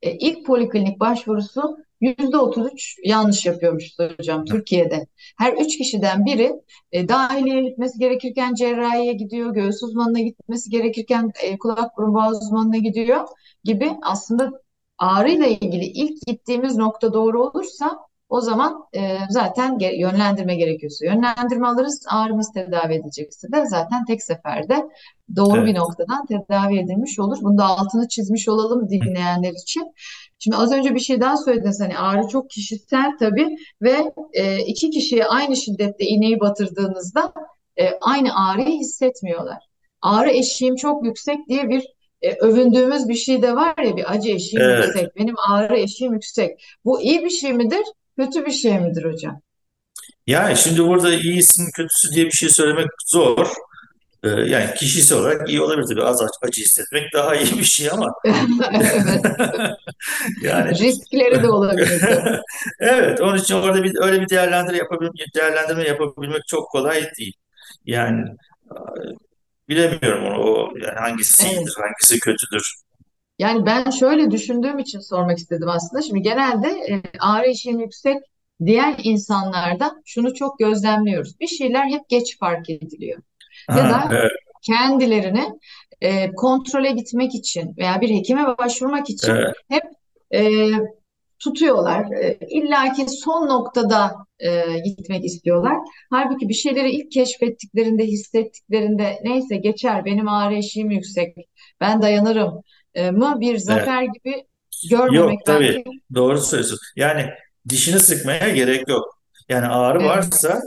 e, 0.03 0.13
ilk 0.13 0.47
poliklinik 0.47 1.01
başvurusu 1.01 1.79
%33 2.01 2.97
yanlış 3.05 3.47
yapıyormuş 3.47 3.85
hocam 4.19 4.45
Türkiye'de. 4.45 5.07
Her 5.39 5.53
üç 5.53 5.79
kişiden 5.79 6.27
biri 6.27 6.53
e, 6.93 7.09
dahiliyeye 7.09 7.63
gitmesi 7.63 7.99
gerekirken 7.99 8.55
cerrahiye 8.55 9.13
gidiyor, 9.13 9.55
göğüs 9.55 9.83
uzmanına 9.83 10.21
gitmesi 10.21 10.71
gerekirken 10.71 11.33
e, 11.43 11.59
kulak 11.59 11.97
burun 11.99 12.15
boğaz 12.15 12.43
uzmanına 12.43 12.77
gidiyor 12.77 13.29
gibi 13.65 13.91
aslında 14.03 14.53
ağrıyla 14.99 15.47
ilgili 15.47 15.85
ilk 15.85 16.27
gittiğimiz 16.27 16.77
nokta 16.77 17.13
doğru 17.13 17.43
olursa 17.43 17.99
o 18.29 18.41
zaman 18.41 18.85
e, 18.97 19.19
zaten 19.31 19.79
ge- 19.79 20.01
yönlendirme 20.01 20.57
gerekiyorsa 20.57 21.07
yönlendirme 21.07 21.67
alırız. 21.67 22.07
Ağrımız 22.11 22.53
tedavi 22.53 22.95
edilecekse 22.95 23.53
de 23.53 23.67
zaten 23.67 24.05
tek 24.05 24.23
seferde 24.23 24.87
doğru 25.37 25.57
bir 25.63 25.67
Evet. 25.71 25.77
noktadan 25.77 26.27
tedavi 26.27 26.79
edilmiş 26.79 27.19
olur. 27.19 27.39
Bunu 27.43 27.59
da 27.59 27.65
altını 27.65 28.09
çizmiş 28.09 28.49
olalım 28.49 28.89
dinleyenler 28.91 29.53
için. 29.53 29.93
Şimdi 30.39 30.57
az 30.57 30.73
önce 30.73 30.95
bir 30.95 31.01
şey 31.01 31.21
daha 31.21 31.37
söylediniz. 31.37 31.81
Hani 31.81 31.99
ağrı 31.99 32.29
çok 32.29 32.51
kişisel 32.51 33.13
tabii 33.19 33.57
ve 33.83 34.13
e, 34.33 34.59
iki 34.59 34.91
kişiye 34.91 35.27
aynı 35.27 35.57
şiddette 35.57 36.05
iğneyi 36.05 36.41
batırdığınızda 36.41 37.33
e, 37.77 37.91
aynı 38.01 38.29
ağrıyı 38.49 38.79
hissetmiyorlar. 38.79 39.59
Ağrı 40.03 40.31
eşiğim 40.31 40.77
çok 40.77 41.05
yüksek 41.05 41.49
diye 41.49 41.69
bir 41.69 41.85
e, 42.23 42.33
övündüğümüz 42.35 43.09
bir 43.09 43.15
şey 43.15 43.43
de 43.43 43.55
var 43.57 43.79
ya 43.85 43.97
bir 43.97 44.13
acı 44.13 44.31
eşiğim 44.31 44.65
Evet. 44.65 44.85
yüksek, 44.87 45.17
benim 45.17 45.35
ağrı 45.51 45.79
eşiğim 45.79 46.13
yüksek. 46.13 46.61
Bu 46.85 47.01
iyi 47.01 47.25
bir 47.25 47.31
şey 47.31 47.53
midir, 47.53 47.83
kötü 48.19 48.47
bir 48.47 48.51
şey 48.51 48.79
midir 48.79 49.05
hocam? 49.05 49.41
Yani 50.27 50.57
şimdi 50.57 50.85
burada 50.85 51.15
iyisin 51.15 51.71
kötüsü 51.71 52.15
diye 52.15 52.27
bir 52.27 52.31
şey 52.31 52.49
söylemek 52.49 52.87
zor. 53.07 53.47
Ee, 54.25 54.29
yani 54.29 54.75
kişisel 54.75 55.19
olarak 55.19 55.49
iyi 55.49 55.61
olabilir 55.61 55.87
tabii. 55.87 56.03
Az 56.03 56.23
acı 56.43 56.63
hissetmek 56.63 57.13
daha 57.15 57.37
iyi 57.37 57.59
bir 57.59 57.65
şey 57.65 57.91
ama 57.91 58.13
yani 60.43 60.71
riskleri 60.79 61.43
de 61.43 61.51
olabilir 61.51 62.03
evet 62.81 63.21
onun 63.21 63.39
için 63.39 63.55
orada 63.55 63.85
bir 63.85 63.93
öyle 64.03 64.21
bir 64.21 64.29
değerlendirme 64.29 64.79
yapabilmek, 64.79 65.35
değerlendirme 65.35 65.83
yapabilmek 65.85 66.47
çok 66.47 66.71
kolay 66.71 67.11
değil. 67.19 67.35
Yani 67.87 68.25
bilemiyorum 69.69 70.25
onu 70.25 70.39
o 70.39 70.73
yani 70.83 70.99
hangisi 70.99 71.49
iyidir, 71.49 71.75
hangisi 71.77 72.21
kötüdür. 72.21 72.75
Yani 73.39 73.67
ben 73.67 73.91
şöyle 73.91 74.31
düşündüğüm 74.31 74.79
için 74.79 75.01
sormak 75.01 75.39
istedim 75.39 75.69
aslında. 75.69 76.03
Şimdi 76.03 76.23
genelde 76.23 76.69
e, 76.69 77.03
ağrı 77.21 77.47
eşiğim 77.51 77.81
yüksek 77.81 78.17
diyen 78.67 78.97
insanlarda 79.03 79.95
şunu 80.05 80.35
çok 80.35 80.59
gözlemliyoruz. 80.59 81.41
Bir 81.41 81.47
şeyler 81.47 81.85
hep 81.85 82.09
geç 82.09 82.39
fark 82.39 82.71
ediliyor. 82.71 83.23
Ya 83.69 83.85
Ha, 83.85 83.91
da 83.91 84.15
evet, 84.17 84.31
kendilerini 84.67 85.45
e, 86.01 86.33
kontrole 86.33 86.91
gitmek 86.91 87.35
için 87.35 87.77
veya 87.79 88.01
bir 88.01 88.11
hekime 88.11 88.59
başvurmak 88.59 89.11
için 89.11 89.33
evet, 89.33 89.55
hep 89.69 89.83
e, 90.35 90.71
tutuyorlar. 91.39 92.13
E, 92.23 92.39
İlla 92.51 92.93
ki 92.93 93.07
son 93.09 93.49
noktada 93.49 94.15
e, 94.39 94.79
gitmek 94.79 95.25
istiyorlar. 95.25 95.77
Halbuki 96.11 96.49
bir 96.49 96.55
şeyleri 96.55 96.91
ilk 96.91 97.13
keşfettiklerinde, 97.13 98.05
hissettiklerinde 98.05 99.19
neyse 99.25 99.57
geçer, 99.57 100.05
benim 100.05 100.29
ağrı 100.29 100.55
eşiğim 100.55 100.91
yüksek, 100.91 101.37
ben 101.81 102.03
dayanırım 102.03 102.63
mı 103.13 103.37
bir 103.41 103.61
evet. 103.65 103.65
zafer 103.65 104.03
gibi 104.03 104.47
Yok 105.11 105.11
görmemek 105.11 105.47
tabii 105.47 105.85
belki. 105.85 106.01
doğru 106.15 106.41
söylüyorsun. 106.41 106.79
Yani 106.97 107.31
dişini 107.69 108.01
sıkmaya 108.01 108.49
gerek 108.49 108.89
yok. 108.89 109.19
Yani 109.49 109.67
ağrı 109.67 109.99
Evet, 109.99 110.09
varsa 110.09 110.61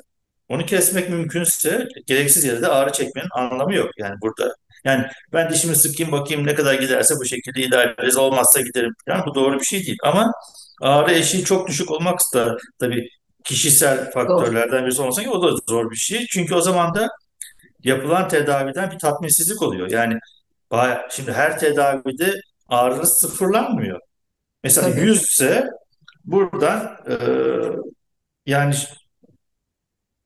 onu 0.50 0.66
kesmek 0.66 1.10
mümkünse 1.10 1.88
gereksiz 2.08 2.44
yere 2.44 2.62
de 2.62 2.68
ağrı 2.68 2.92
çekmenin 2.92 3.30
anlamı 3.32 3.76
yok 3.76 3.90
yani 3.98 4.16
burada. 4.22 4.56
Yani 4.86 5.06
ben 5.34 5.50
dişimi 5.50 5.76
sıkayım 5.76 6.12
bakayım 6.12 6.48
ne 6.48 6.56
kadar 6.56 6.74
giderse 6.74 7.16
bu 7.22 7.26
şekilde 7.26 7.62
idare 7.62 7.92
ederiz 7.94 8.18
olmazsa 8.18 8.62
giderim 8.62 8.94
falan 9.08 9.26
bu 9.28 9.36
doğru 9.36 9.60
bir 9.60 9.66
şey 9.66 9.86
değil. 9.86 9.98
Ama 10.04 10.32
ağrı 10.82 11.12
eşiği 11.14 11.44
çok 11.46 11.68
düşük 11.68 11.92
olmak 11.92 12.20
da 12.34 12.58
tabii 12.80 13.10
kişisel 13.44 14.12
faktörlerden 14.12 14.86
birisi 14.86 15.02
olmasa 15.02 15.24
ki 15.24 15.30
o 15.30 15.44
da 15.44 15.58
zor 15.70 15.92
bir 15.92 15.96
şey. 15.96 16.26
Çünkü 16.30 16.56
o 16.56 16.62
zaman 16.62 16.96
da 16.96 17.10
yapılan 17.84 18.28
tedaviden 18.28 18.92
bir 18.92 19.00
tatminsizlik 19.00 19.62
oluyor. 19.62 19.90
Yani 19.92 20.20
baya- 20.72 21.08
şimdi 21.12 21.32
her 21.34 21.60
tedavide 21.60 22.34
ağrınız 22.68 23.18
sıfırlanmıyor. 23.18 24.00
Mesela 24.64 24.92
Tabii, 24.92 25.02
100 25.02 25.24
ise 25.24 25.70
buradan 26.26 26.98
e, 27.10 27.16
yani 28.46 28.76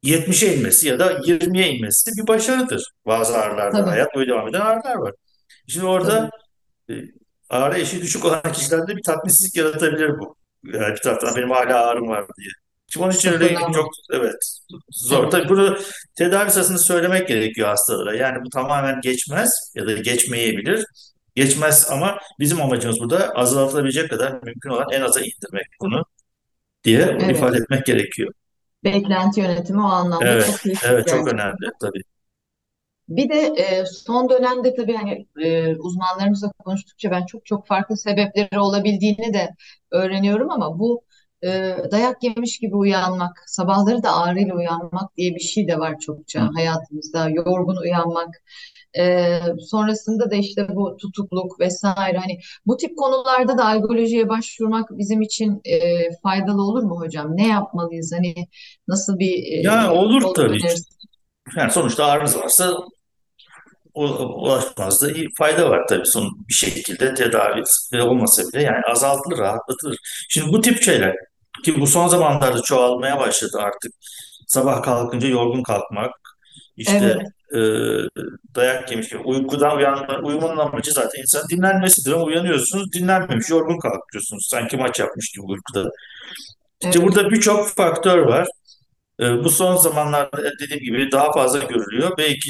70'e 0.04 0.56
inmesi 0.56 0.88
ya 0.88 1.00
da 1.00 1.20
20'ye 1.26 1.68
inmesi 1.74 2.12
bir 2.18 2.28
başarıdır 2.28 2.84
bazı 3.06 3.38
ağrılarda. 3.38 3.72
tabii, 3.78 3.90
Hayat 3.90 4.16
boyu 4.16 4.28
devam 4.28 4.48
eden 4.48 4.62
ağrılar 4.62 4.96
var. 4.96 5.14
Şimdi 5.68 5.86
orada 5.86 6.30
e, 6.90 6.94
ağrı 7.50 7.80
eşiği 7.80 8.02
düşük 8.02 8.26
olan 8.26 8.54
kişilerde 8.54 8.98
bir 8.98 9.04
tatminsizlik 9.04 9.58
yaratabilir 9.58 10.20
bu. 10.20 10.36
Yani 10.64 10.96
bir 10.96 11.02
taraftan 11.02 11.36
benim 11.36 11.52
hala 11.52 11.88
ağrım 11.88 12.08
var 12.08 12.26
diye. 12.38 12.50
Şimdi 12.94 13.06
onun 13.06 13.14
için 13.14 13.32
öyle 13.32 13.56
çok 13.74 13.90
evet 14.12 14.60
zor. 14.90 15.32
Tabii 15.32 15.50
bunu 15.50 15.78
tedavi 16.16 16.52
sırasında 16.52 16.78
söylemek 16.78 17.28
gerekiyor 17.28 17.68
hastalara. 17.68 18.16
Yani 18.16 18.46
bu 18.46 18.50
tamamen 18.50 19.02
geçmez 19.02 19.72
ya 19.76 19.88
da 19.88 19.94
geçmeyebilir. 19.94 20.86
Geçmez 21.36 21.88
ama 21.92 22.20
bizim 22.40 22.62
amacımız 22.62 23.00
burada 23.00 23.30
azaltılabilecek 23.30 24.10
kadar 24.10 24.32
mümkün 24.44 24.70
olan 24.70 24.88
en 24.92 25.02
aza 25.02 25.20
indirmek 25.20 25.66
bunu 25.82 26.06
diye 26.84 27.02
evet. 27.02 27.38
ifade 27.38 27.58
etmek 27.58 27.86
gerekiyor. 27.86 28.34
Beklenti 28.84 29.40
yönetimi 29.40 29.82
o 29.82 29.86
anlamda 29.86 30.26
Evet, 30.26 30.46
çok 30.46 30.56
kritik 30.56 30.84
evet 30.86 31.08
çok 31.08 31.28
önemli 31.28 31.72
tabii. 31.82 32.02
Bir 33.10 33.30
de 33.30 33.40
e, 33.40 33.86
son 33.86 34.30
dönemde 34.30 34.76
tabii 34.76 34.96
hani 34.96 35.28
e, 35.44 35.76
uzmanlarımızla 35.76 36.52
konuştukça 36.52 37.12
ben 37.12 37.26
çok 37.26 37.46
çok 37.46 37.68
farklı 37.68 37.98
sebepleri 37.98 38.60
olabildiğini 38.60 39.34
de 39.34 39.50
öğreniyorum 39.92 40.52
ama 40.52 40.80
bu 40.80 41.04
e, 41.44 41.78
dayak 41.92 42.24
yemiş 42.24 42.60
gibi 42.60 42.76
uyanmak, 42.76 43.44
sabahları 43.48 44.04
da 44.04 44.12
ağrıyla 44.16 44.56
uyanmak 44.56 45.18
diye 45.18 45.36
bir 45.36 45.40
şey 45.40 45.68
de 45.68 45.80
var 45.80 46.00
çokça 46.00 46.42
Hı. 46.42 46.50
hayatımızda. 46.56 47.30
Yorgun 47.30 47.76
uyanmak, 47.76 48.44
e, 48.98 49.40
sonrasında 49.60 50.32
da 50.32 50.36
işte 50.36 50.68
bu 50.70 50.98
tutukluk 50.98 51.60
vesaire. 51.60 52.18
Hani 52.18 52.40
bu 52.66 52.78
tip 52.78 52.98
konularda 52.98 53.58
da 53.58 53.66
algolojiye 53.66 54.30
başvurmak 54.30 54.90
bizim 54.92 55.22
için 55.22 55.62
e, 55.66 55.80
faydalı 56.24 56.62
olur 56.62 56.84
mu 56.84 57.00
hocam? 57.00 57.38
Ne 57.38 57.48
yapmalıyız? 57.48 58.14
Hani 58.14 58.36
nasıl 58.88 59.20
bir 59.20 59.64
Ya 59.64 59.84
e, 59.84 59.90
olur 59.90 60.22
yol 60.22 60.34
tabii. 60.34 60.50
önerirsin? 60.50 60.86
Yani 61.58 61.72
sonuçta 61.72 62.06
ağrınız 62.06 62.38
varsa 62.38 62.74
ulaşmanızda 63.96 65.12
iyi 65.12 65.28
fayda 65.38 65.70
var 65.70 65.88
tabii. 65.90 66.06
Son 66.06 66.46
bir 66.50 66.54
şekilde 66.54 67.14
tedavi 67.14 67.64
olmasa 68.02 68.44
bile 68.44 68.62
yani 68.64 68.86
azaltılır, 68.92 69.38
rahatlatılır. 69.38 69.98
Şimdi 70.30 70.54
bu 70.54 70.62
tip 70.62 70.82
şeyler 70.82 71.16
ki 71.64 71.82
bu 71.82 71.88
son 71.88 72.08
zamanlarda 72.08 72.62
çoğalmaya 72.62 73.20
başladı 73.20 73.58
artık. 73.60 73.94
Sabah 74.48 74.84
kalkınca 74.84 75.28
yorgun 75.28 75.64
kalkmak, 75.64 76.12
işte 76.78 76.98
Evet, 76.98 77.28
e, 77.54 77.60
dayak 78.56 78.92
yemiş 78.92 79.10
gibi 79.10 79.22
uykudan 79.22 79.78
uyanma, 79.78 80.20
uyumanın 80.24 80.58
amacı 80.58 80.92
zaten 80.92 81.22
insan 81.22 81.50
dinlenmesidir 81.50 82.12
ama 82.12 82.24
uyanıyorsunuz 82.24 82.94
dinlenmemiş, 82.94 83.50
yorgun 83.50 83.80
kalkıyorsunuz. 83.80 84.48
Sanki 84.52 84.78
maç 84.78 85.00
yapmış 85.00 85.32
gibi 85.32 85.46
uykuda. 85.46 85.92
İşte 86.84 87.00
evet, 87.00 87.02
burada 87.02 87.30
birçok 87.32 87.70
faktör 87.70 88.18
var. 88.18 88.48
E, 89.20 89.44
bu 89.44 89.50
son 89.50 89.76
zamanlarda 89.76 90.44
dediğim 90.60 90.84
gibi 90.84 91.12
daha 91.12 91.32
fazla 91.32 91.60
görülüyor. 91.60 92.18
Belki 92.18 92.50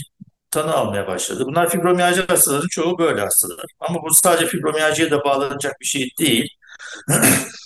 tanı 0.52 0.74
almaya 0.74 1.08
başladı. 1.08 1.44
Bunlar 1.46 1.70
fibromiyalji 1.70 2.22
hastaların 2.28 2.68
çoğu 2.68 2.98
böyle 2.98 3.22
hastalar. 3.22 3.66
Ama 3.80 4.04
bu 4.04 4.14
sadece 4.14 4.48
fibromiyaljiye 4.48 5.12
de 5.12 5.24
bağlanacak 5.24 5.74
bir 5.82 5.86
şey 5.86 6.10
değil. 6.20 6.50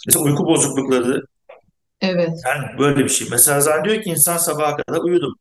Mesela 0.07 0.25
uyku 0.25 0.45
bozuklukları 0.45 1.21
evet. 2.01 2.29
yani 2.45 2.79
böyle 2.79 3.03
bir 3.03 3.09
şey. 3.09 3.27
Mesela 3.31 3.61
zannediyor 3.61 4.03
ki 4.03 4.09
insan 4.09 4.37
sabaha 4.37 4.75
kadar 4.77 4.99
uyudum. 4.99 5.33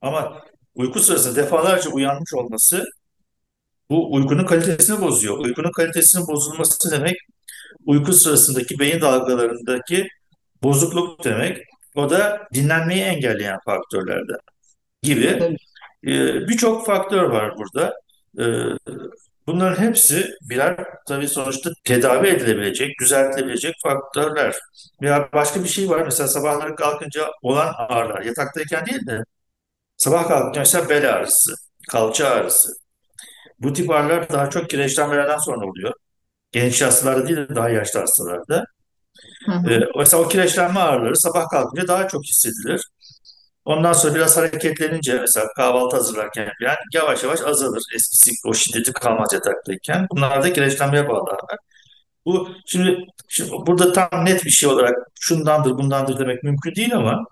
Ama 0.00 0.42
uyku 0.74 1.00
sırasında 1.00 1.36
defalarca 1.36 1.90
uyanmış 1.90 2.34
olması 2.34 2.84
bu 3.90 4.14
uykunun 4.14 4.46
kalitesini 4.46 5.00
bozuyor. 5.00 5.38
Uykunun 5.38 5.72
kalitesinin 5.72 6.26
bozulması 6.26 6.90
demek 6.90 7.16
uyku 7.86 8.12
sırasındaki 8.12 8.78
beyin 8.78 9.00
dalgalarındaki 9.00 10.08
bozukluk 10.62 11.24
demek. 11.24 11.58
O 11.94 12.10
da 12.10 12.48
dinlenmeyi 12.54 13.02
engelleyen 13.02 13.58
faktörlerden 13.64 14.38
gibi. 15.02 15.38
Tabii. 15.38 15.56
Ee, 16.06 16.48
birçok 16.48 16.86
faktör 16.86 17.22
var 17.22 17.54
burada. 17.56 17.94
Ee, 18.38 18.92
bunların 19.46 19.82
hepsi 19.82 20.30
birer 20.50 20.76
tabii 21.08 21.28
sonuçta 21.28 21.70
tedavi 21.84 22.28
edilebilecek, 22.28 22.90
düzeltilebilecek 23.00 23.74
faktörler. 23.82 24.54
Veya 25.02 25.28
başka 25.32 25.64
bir 25.64 25.68
şey 25.68 25.90
var. 25.90 26.02
Mesela 26.04 26.28
sabahları 26.28 26.76
kalkınca 26.76 27.28
olan 27.42 27.74
ağrılar. 27.78 28.22
Yataktayken 28.22 28.86
değil 28.86 29.06
de 29.06 29.24
sabah 29.96 30.28
kalkınca 30.28 30.60
mesela 30.60 30.88
bel 30.88 31.10
ağrısı, 31.14 31.54
kalça 31.92 32.28
ağrısı. 32.28 32.72
Bu 33.58 33.72
tip 33.72 33.90
ağrılar 33.90 34.30
daha 34.30 34.50
çok 34.50 34.70
kireçlenmelerden 34.70 35.38
sonra 35.38 35.66
oluyor. 35.66 35.94
Genç 36.52 36.82
hastalarda 36.82 37.28
değil 37.28 37.38
de 37.50 37.54
daha 37.56 37.70
yaşlı 37.70 38.00
hastalarda. 38.00 38.64
Hı 39.46 39.52
Ee, 39.68 39.78
hı. 39.78 39.84
mesela 39.98 40.22
o 40.22 40.28
kireçlenme 40.28 40.80
ağrıları 40.80 41.16
sabah 41.16 41.48
kalkınca 41.48 41.88
daha 41.88 42.08
çok 42.08 42.24
hissedilir. 42.24 42.82
Ondan 43.64 43.92
sonra 43.92 44.14
biraz 44.14 44.36
hareketlenince 44.36 45.18
mesela 45.20 45.46
kahvaltı 45.56 45.96
hazırlarken 45.96 46.50
falan 46.62 46.76
yavaş 46.94 47.22
yavaş 47.24 47.40
azalır. 47.42 47.82
Eskisi 47.94 48.30
o 48.46 48.54
şiddeti 48.54 48.92
kalmaz 48.92 49.32
yataktayken. 49.32 50.06
Bunlar 50.10 50.42
da 50.42 50.52
kireçlenmeye 50.52 51.08
bağlı. 51.08 51.36
Bu 52.26 52.48
şimdi, 52.66 52.98
şimdi 53.28 53.52
burada 53.66 53.92
tam 53.92 54.24
net 54.24 54.44
bir 54.44 54.50
şey 54.50 54.68
olarak 54.68 54.94
şundandır 55.20 55.70
bundandır 55.70 56.18
demek 56.18 56.42
mümkün 56.42 56.74
değil 56.74 56.96
ama 56.96 57.24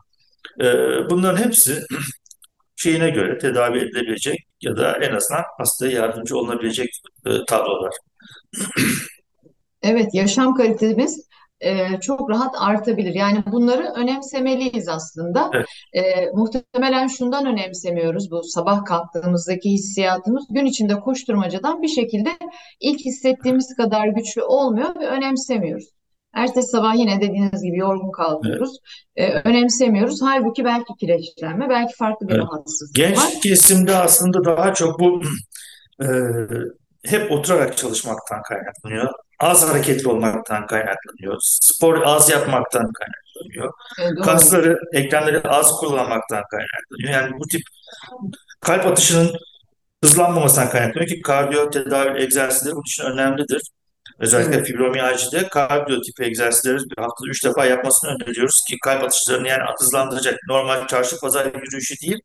e, 0.61 0.65
bunların 1.11 1.45
hepsi 1.45 1.83
şeyine 2.77 3.11
göre 3.11 3.39
tedavi 3.39 3.79
edilebilecek 3.79 4.39
ya 4.63 4.77
da 4.77 4.97
en 4.97 5.15
azından 5.15 5.45
hastaya 5.59 5.93
yardımcı 5.93 6.37
olunabilecek 6.37 6.91
e, 7.27 7.31
tablolar. 7.49 7.93
Evet, 9.83 10.09
yaşam 10.13 10.55
kalitemiz 10.55 11.30
e, 11.61 12.01
çok 12.01 12.31
rahat 12.31 12.55
artabilir. 12.59 13.15
Yani 13.15 13.45
bunları 13.53 13.93
önemsemeliyiz 13.97 14.89
aslında. 14.89 15.51
Evet, 15.55 15.67
E, 15.93 16.31
muhtemelen 16.35 17.07
şundan 17.07 17.47
önemsemiyoruz. 17.47 18.31
Bu 18.31 18.43
sabah 18.43 18.85
kalktığımızdaki 18.85 19.71
hissiyatımız 19.71 20.47
gün 20.51 20.65
içinde 20.65 21.01
koşturmacadan 21.01 21.83
bir 21.83 21.89
şekilde 21.89 22.31
ilk 22.81 23.01
hissettiğimiz 23.01 23.77
kadar 23.77 24.09
güçlü 24.09 24.43
olmuyor 24.43 24.95
ve 25.01 25.07
önemsemiyoruz. 25.07 25.85
Ertesi 26.35 26.69
sabah 26.69 26.95
yine 26.99 27.21
dediğiniz 27.21 27.63
gibi 27.63 27.79
yorgun 27.79 28.05
evet, 28.05 28.17
kalkıyoruz. 28.17 28.79
E, 29.17 29.33
önemsemiyoruz. 29.33 30.23
Halbuki 30.23 30.65
belki 30.65 30.95
kireçlenme, 31.01 31.69
belki 31.69 31.97
farklı 31.99 32.29
bir 32.29 32.35
evet. 32.35 32.45
rahatsızlık 32.45 32.99
var. 32.99 33.09
Genç 33.09 33.43
kesimde 33.43 33.97
aslında 33.97 34.45
daha 34.45 34.75
çok 34.75 35.01
bu 35.01 35.23
e, 36.03 36.09
hep 37.07 37.33
oturarak 37.33 37.77
çalışmaktan 37.77 38.43
kaynaklanıyor. 38.43 39.09
Az 39.39 39.69
hareketli 39.69 40.09
olmaktan 40.09 40.67
kaynaklanıyor. 40.67 41.39
Spor 41.41 42.03
az 42.05 42.31
yapmaktan 42.31 42.93
kaynaklanıyor. 42.93 43.73
E, 44.01 44.17
doğru. 44.17 44.25
Kasları, 44.25 44.79
eklemleri 44.93 45.41
az 45.41 45.73
kullanmaktan 45.73 46.45
kaynaklanıyor. 46.51 47.11
Yani 47.11 47.39
bu 47.39 47.47
tip 47.47 47.63
kalp 48.61 48.87
atışının 48.87 49.31
hızlanmamasından 50.05 50.71
kaynaklanıyor 50.71 51.09
ki 51.11 51.23
kardiyo 51.23 51.71
tedavi 51.71 52.23
egzersizleri 52.23 52.75
bunun 52.75 52.83
için 52.83 53.05
önemlidir. 53.05 53.63
Özellikle 54.21 54.55
Evet. 54.57 54.67
fibromiyajide 54.67 55.49
kardiyo 55.49 56.01
tipi 56.01 56.25
egzersizleri 56.25 56.77
haftada 56.77 57.31
üç 57.31 57.45
defa 57.45 57.67
yapmasını 57.67 58.11
öneriyoruz 58.11 58.65
ki 58.69 58.77
kalp 58.85 59.05
atışlarını 59.05 59.49
yani 59.49 59.63
hızlandıracak. 59.81 60.39
Normal 60.49 60.87
çarşı 60.87 61.21
pazar 61.21 61.47
yürüyüşü 61.47 61.95
değil, 62.03 62.19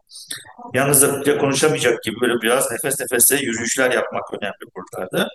yalnız 0.74 1.02
da 1.02 1.38
konuşamayacak 1.38 2.04
gibi 2.04 2.16
böyle 2.22 2.34
biraz 2.42 2.72
nefes 2.72 3.00
nefese 3.00 3.36
yürüyüşler 3.36 3.92
yapmak 3.92 4.34
önemli 4.34 4.54
buralarda. 4.76 5.28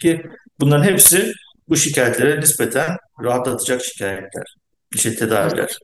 Ki 0.00 0.22
bunların 0.60 0.84
hepsi 0.84 1.32
bu 1.68 1.76
şikayetlere 1.76 2.40
nispeten 2.40 2.96
rahatlatacak 3.24 3.84
şikayetler, 3.84 4.56
şey 4.96 5.16
tedaviler. 5.16 5.78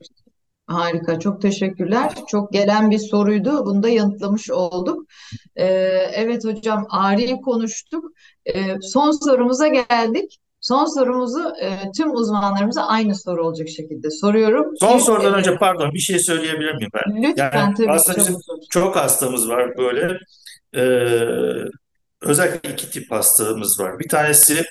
Harika, 0.69 1.19
çok 1.19 1.41
teşekkürler. 1.41 2.13
Çok 2.27 2.53
gelen 2.53 2.91
bir 2.91 2.99
soruydu. 2.99 3.65
Bunu 3.65 3.83
da 3.83 3.89
yanıtlamış 3.89 4.51
olduk. 4.51 5.05
Ee, 5.55 5.65
evet 6.13 6.45
hocam, 6.45 6.87
ağrıyı 6.89 7.41
konuştuk. 7.41 8.05
Ee, 8.45 8.75
son 8.81 9.11
sorumuza 9.25 9.67
geldik. 9.67 10.39
Son 10.61 10.85
sorumuzu 10.85 11.53
e, 11.61 11.91
tüm 11.97 12.15
uzmanlarımıza 12.15 12.83
aynı 12.83 13.15
soru 13.15 13.45
olacak 13.45 13.69
şekilde 13.69 14.11
soruyorum 14.11 14.77
Son 14.79 14.97
ki 14.97 15.03
sorudan 15.03 15.33
e, 15.33 15.35
önce 15.35 15.57
pardon 15.57 15.93
bir 15.93 15.99
şey 15.99 16.19
söyleyebilir 16.19 16.75
miyim 16.75 16.91
ben? 16.93 17.15
Yani 17.15 17.27
lütfen 17.27 17.73
tabii 17.73 17.87
ki 17.87 17.91
aslında 17.91 18.17
bizim 18.17 18.33
çabuk 18.33 18.49
olun. 18.49 18.61
çok 18.69 18.95
hastamız 18.95 19.49
var 19.49 19.77
böyle. 19.77 20.17
Ee, 20.75 20.81
özellikle 22.21 22.73
iki 22.73 22.91
tip 22.91 23.11
hastamız 23.11 23.79
var. 23.79 23.99
Bir 23.99 24.09
tanesi 24.09 24.65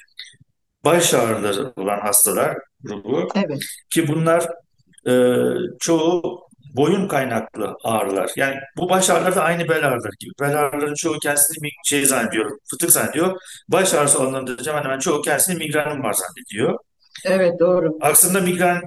baş 0.84 1.14
ağrıları 1.14 1.72
olan 1.76 2.00
hastalar 2.00 2.56
grubu 2.82 3.28
Evet. 3.34 3.60
ki 3.90 4.08
bunlar 4.08 4.48
e, 5.08 5.12
çoğu 5.80 6.40
boyun 6.76 7.08
kaynaklı 7.08 7.76
ağrılar. 7.84 8.30
Yani 8.36 8.56
bu 8.76 8.88
baş 8.90 9.10
ağrıları 9.10 9.36
da 9.36 9.42
aynı 9.42 9.68
bel 9.68 9.88
ağrıları 9.88 10.16
gibi. 10.20 10.32
Bel 10.40 10.60
ağrılarının 10.60 10.94
çoğu 10.94 11.18
kendisini 11.18 11.62
mi- 11.62 11.70
şey 11.84 12.04
zannediyor, 12.06 12.58
fıtık 12.70 12.90
zannediyor. 12.92 13.38
Baş 13.68 13.94
ağrısı 13.94 14.18
olanların 14.20 14.46
da 14.46 14.70
hemen 14.70 14.84
hemen 14.84 14.98
çoğu 14.98 15.22
kendisini 15.22 15.56
migrenim 15.58 16.02
var 16.02 16.12
zannediyor. 16.12 16.78
Evet 17.24 17.60
doğru. 17.60 17.98
Aslında 18.00 18.40
migren 18.40 18.80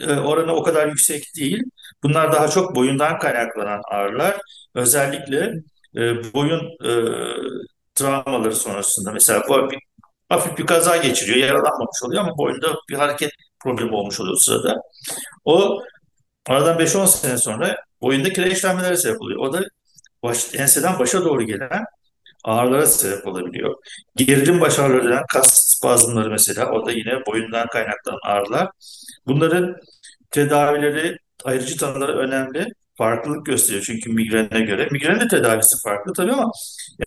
e, 0.00 0.12
oranı 0.12 0.52
o 0.54 0.62
kadar 0.62 0.86
yüksek 0.88 1.24
değil. 1.36 1.62
Bunlar 2.02 2.32
daha 2.32 2.48
çok 2.48 2.76
boyundan 2.76 3.18
kaynaklanan 3.18 3.82
ağrılar. 3.90 4.36
Özellikle 4.74 5.52
e, 5.96 6.32
boyun 6.34 6.60
e, 6.84 6.90
travmaları 7.94 8.54
sonrasında 8.56 9.12
mesela 9.12 9.42
bu 9.48 9.70
bir, 9.70 9.78
hafif 10.28 10.58
bir 10.58 10.66
kaza 10.66 10.96
geçiriyor, 10.96 11.38
yaralanmamış 11.48 12.02
oluyor 12.04 12.22
ama 12.22 12.38
boyunda 12.38 12.68
bir 12.90 12.94
hareket 12.94 13.30
problemi 13.64 13.94
olmuş 13.94 14.20
oluyor 14.20 14.36
sırada. 14.36 14.76
O 15.44 15.82
aradan 16.48 16.78
beş 16.78 16.96
on 16.96 17.06
sene 17.06 17.38
sonra 17.38 17.76
boyunda 18.00 18.32
kireçlenmelere 18.32 18.96
sebep 18.96 19.20
oluyor. 19.22 19.40
O 19.40 19.52
da 19.52 19.62
baş, 20.22 20.54
enseden 20.54 20.98
başa 20.98 21.24
doğru 21.24 21.42
gelen 21.42 21.84
ağrılara 22.44 22.86
sebep 22.86 23.26
olabiliyor. 23.26 23.74
Gerilim 24.16 24.60
baş 24.60 24.78
ağrıları 24.78 25.08
denen 25.08 25.24
kas 25.32 25.76
spazmları 25.76 26.30
mesela 26.30 26.70
o 26.70 26.86
da 26.86 26.92
yine 26.92 27.26
boyundan 27.26 27.66
kaynaklanan 27.66 28.18
ağrılar. 28.24 28.68
Bunların 29.26 29.76
tedavileri, 30.30 31.16
ayrıcı 31.44 31.76
tanıları 31.76 32.18
önemli. 32.18 32.66
Farklılık 32.98 33.46
gösteriyor 33.46 33.84
çünkü 33.86 34.12
migrene 34.12 34.60
göre. 34.60 34.88
Migrenin 34.90 35.20
de 35.20 35.28
tedavisi 35.28 35.82
farklı 35.82 36.12
tabii 36.12 36.32
ama 36.32 36.50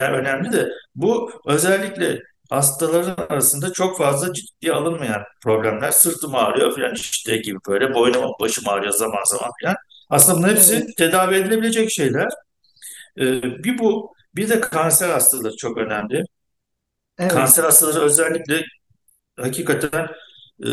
yani 0.02 0.18
önemli 0.18 0.52
de 0.52 0.70
bu 0.96 1.32
özellikle 1.48 2.22
hastaların 2.50 3.28
arasında 3.30 3.74
çok 3.74 3.98
fazla 3.98 4.34
ciddiye 4.34 4.74
alınmayan 4.74 5.24
problemler. 5.44 5.92
Sırtım 5.92 6.36
ağrıyor 6.36 6.76
falan 6.76 6.94
işte 6.96 7.38
gibi 7.38 7.60
böyle. 7.70 7.94
Boynum, 7.94 8.32
başım 8.42 8.70
ağrıyor 8.70 8.94
zaman 8.94 9.24
zaman 9.26 9.52
falan. 9.64 9.76
Aslında 10.10 10.38
bunların 10.38 10.56
hepsi 10.56 10.76
Evet. 10.76 10.98
tedavi 10.98 11.36
edilebilecek 11.36 11.92
şeyler. 11.92 12.28
Ee, 13.20 13.44
bir 13.44 13.80
bu, 13.80 14.14
bir 14.36 14.50
de 14.50 14.60
kanser 14.62 15.10
hastaları 15.10 15.56
çok 15.58 15.78
önemli. 15.78 16.24
Evet. 17.20 17.32
Kanser 17.32 17.64
hastaları 17.64 18.02
özellikle 18.02 18.64
hakikaten 19.40 20.08
e, 20.66 20.70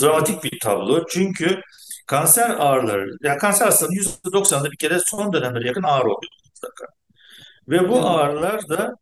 dramatik 0.00 0.44
bir 0.44 0.58
tablo. 0.60 1.06
Çünkü 1.10 1.60
kanser 2.06 2.50
ağrıları, 2.50 3.10
yani 3.22 3.38
kanser 3.38 3.66
hastalarının 3.66 3.96
%90'da 3.96 4.70
bir 4.70 4.76
kere 4.76 4.98
son 5.06 5.32
dönemlere 5.32 5.66
yakın 5.68 5.82
ağrı 5.82 6.04
oluyor 6.04 6.32
mutlaka. 6.46 6.86
Ve 7.68 7.88
bu 7.88 8.08
ağrılar 8.08 8.68
da 8.68 8.96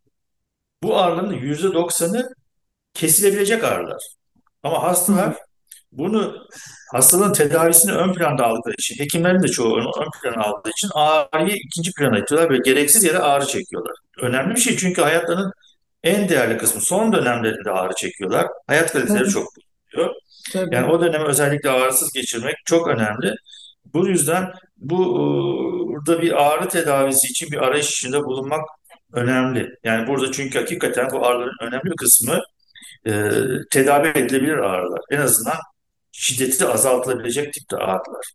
bu 0.82 0.96
ağrıların 0.98 1.32
%90'ı 1.32 2.34
kesilebilecek 2.94 3.64
ağrılar. 3.64 4.02
Ama 4.62 4.82
hastalar 4.82 5.34
bunu 5.92 6.46
hastalığın 6.92 7.32
tedavisini 7.32 7.92
ön 7.92 8.12
planda 8.12 8.46
aldıkları 8.46 8.74
için, 8.78 9.04
hekimlerin 9.04 9.42
de 9.42 9.48
çoğu 9.48 9.76
ön 9.76 10.10
plana 10.22 10.44
aldığı 10.44 10.70
için 10.70 10.90
ağrıyı 10.94 11.56
ikinci 11.56 11.92
plana 11.92 12.18
itiyorlar 12.18 12.50
ve 12.50 12.58
gereksiz 12.58 13.04
yere 13.04 13.18
ağrı 13.18 13.46
çekiyorlar. 13.46 13.92
Önemli 14.20 14.54
bir 14.54 14.60
şey 14.60 14.76
çünkü 14.76 15.02
hayatlarının 15.02 15.52
en 16.02 16.28
değerli 16.28 16.58
kısmı 16.58 16.80
son 16.80 17.12
dönemlerinde 17.12 17.70
ağrı 17.70 17.94
çekiyorlar. 17.94 18.46
Hayat 18.66 18.92
kaliteleri 18.92 19.18
Tabii. 19.18 19.30
çok 19.30 19.46
bozuluyor. 19.56 20.14
Tabii. 20.52 20.74
Yani 20.74 20.92
o 20.92 21.00
dönemi 21.00 21.24
özellikle 21.24 21.70
ağrısız 21.70 22.12
geçirmek 22.12 22.54
çok 22.64 22.88
önemli. 22.88 23.34
Bu 23.94 24.08
yüzden 24.08 24.52
bu 24.76 25.02
e, 25.02 25.20
burada 25.88 26.22
bir 26.22 26.44
ağrı 26.44 26.68
tedavisi 26.68 27.26
için 27.26 27.50
bir 27.52 27.58
arayış 27.58 27.90
içinde 27.90 28.24
bulunmak 28.24 28.60
önemli. 29.12 29.76
Yani 29.84 30.06
burada 30.06 30.32
çünkü 30.32 30.58
hakikaten 30.58 31.10
bu 31.12 31.26
ağrıların 31.26 31.56
önemli 31.60 31.84
bir 31.84 31.96
kısmı 31.96 32.40
e, 33.06 33.12
tedavi 33.70 34.08
edilebilir 34.08 34.58
ağrılar. 34.58 35.00
En 35.10 35.18
azından 35.20 35.56
şiddeti 36.12 36.60
de 36.60 36.68
azaltılabilecek 36.68 37.52
tipte 37.52 37.76
ağrılar. 37.76 38.32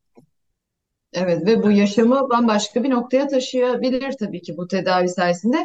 Evet 1.14 1.46
ve 1.46 1.64
bu 1.64 1.72
yaşamı 1.72 2.30
bambaşka 2.30 2.84
bir 2.84 2.90
noktaya 2.90 3.28
taşıyabilir 3.28 4.12
tabii 4.20 4.42
ki 4.42 4.58
bu 4.58 4.68
tedavi 4.68 5.10
sayesinde. 5.10 5.58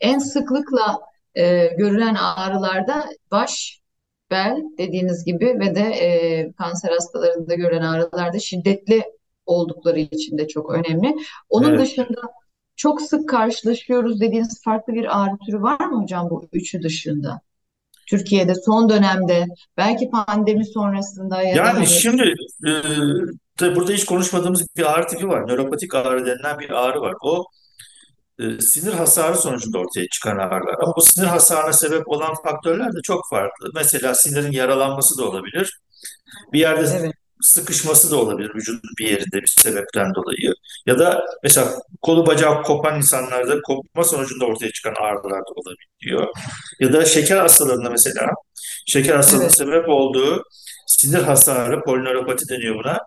En 0.00 0.18
sıklıkla 0.18 0.98
e, 1.34 1.66
görülen 1.66 2.14
ağrılarda 2.14 3.06
baş, 3.30 3.80
bel 4.30 4.56
dediğiniz 4.78 5.24
gibi 5.24 5.46
ve 5.60 5.74
de 5.74 5.80
e, 5.80 6.52
kanser 6.52 6.90
hastalarında 6.90 7.54
görülen 7.54 7.82
ağrılarda 7.82 8.38
şiddetli 8.38 9.02
oldukları 9.46 9.98
için 10.00 10.38
de 10.38 10.48
çok 10.48 10.70
önemli. 10.74 11.16
Onun 11.48 11.68
Evet. 11.68 11.80
dışında 11.80 12.20
çok 12.80 13.02
sık 13.02 13.28
karşılaşıyoruz 13.28 14.20
dediğiniz 14.20 14.62
farklı 14.62 14.94
bir 14.94 15.20
ağrı 15.20 15.36
türü 15.46 15.62
var 15.62 15.86
mı 15.86 16.02
hocam 16.02 16.30
bu 16.30 16.48
üçü 16.52 16.82
dışında? 16.82 17.40
Türkiye'de 18.06 18.54
son 18.54 18.88
dönemde 18.88 19.46
belki 19.76 20.10
pandemi 20.10 20.66
sonrasında 20.66 21.42
ya 21.42 21.54
da 21.54 21.58
Yani 21.58 21.68
hani 21.68 21.86
şimdi 21.86 22.34
e, 22.66 22.72
tabii 23.56 23.76
burada 23.76 23.92
hiç 23.92 24.04
konuşmadığımız 24.04 24.66
bir 24.76 24.92
ağrı 24.92 25.06
tipi 25.06 25.28
var. 25.28 25.48
Nöropatik 25.48 25.94
ağrı 25.94 26.26
denilen 26.26 26.58
bir 26.58 26.70
ağrı 26.70 27.00
var. 27.00 27.14
O 27.22 27.44
e, 28.38 28.60
sinir 28.60 28.92
hasarı 28.92 29.36
sonucunda 29.36 29.78
ortaya 29.78 30.06
çıkan 30.08 30.38
ağrılar. 30.38 30.74
Ama 30.82 30.96
bu 30.96 31.02
sinir 31.02 31.26
hasarına 31.26 31.72
sebep 31.72 32.08
olan 32.08 32.34
faktörler 32.34 32.92
de 32.92 33.02
çok 33.02 33.20
farklı. 33.30 33.70
Mesela 33.74 34.14
sinirin 34.14 34.52
yaralanması 34.52 35.18
da 35.18 35.28
olabilir. 35.28 35.80
Bir 36.52 36.60
yerde 36.60 36.80
evet 37.00 37.14
sıkışması 37.42 38.10
da 38.10 38.16
olabilir 38.16 38.50
vücudun 38.54 38.90
bir 38.98 39.08
yerinde 39.08 39.42
bir 39.42 39.54
sebepten 39.58 40.14
dolayı. 40.14 40.54
Ya 40.86 40.98
da 40.98 41.24
mesela 41.42 41.72
kolu 42.02 42.26
bacağı 42.26 42.62
kopan 42.62 42.96
insanlarda 42.96 43.60
kopma 43.62 44.04
sonucunda 44.04 44.44
ortaya 44.46 44.72
çıkan 44.72 44.94
ağrılar 45.00 45.40
da 45.40 45.52
olabiliyor. 45.56 46.28
Ya 46.80 46.92
da 46.92 47.04
şeker 47.04 47.36
hastalarında 47.36 47.90
mesela 47.90 48.26
şeker 48.86 49.16
hastalığının 49.16 49.44
evet 49.44 49.54
sebep 49.54 49.88
olduğu 49.88 50.42
sinir 50.86 51.22
hasarı, 51.22 51.82
polinöropati 51.84 52.48
deniyor 52.48 52.74
buna. 52.74 52.98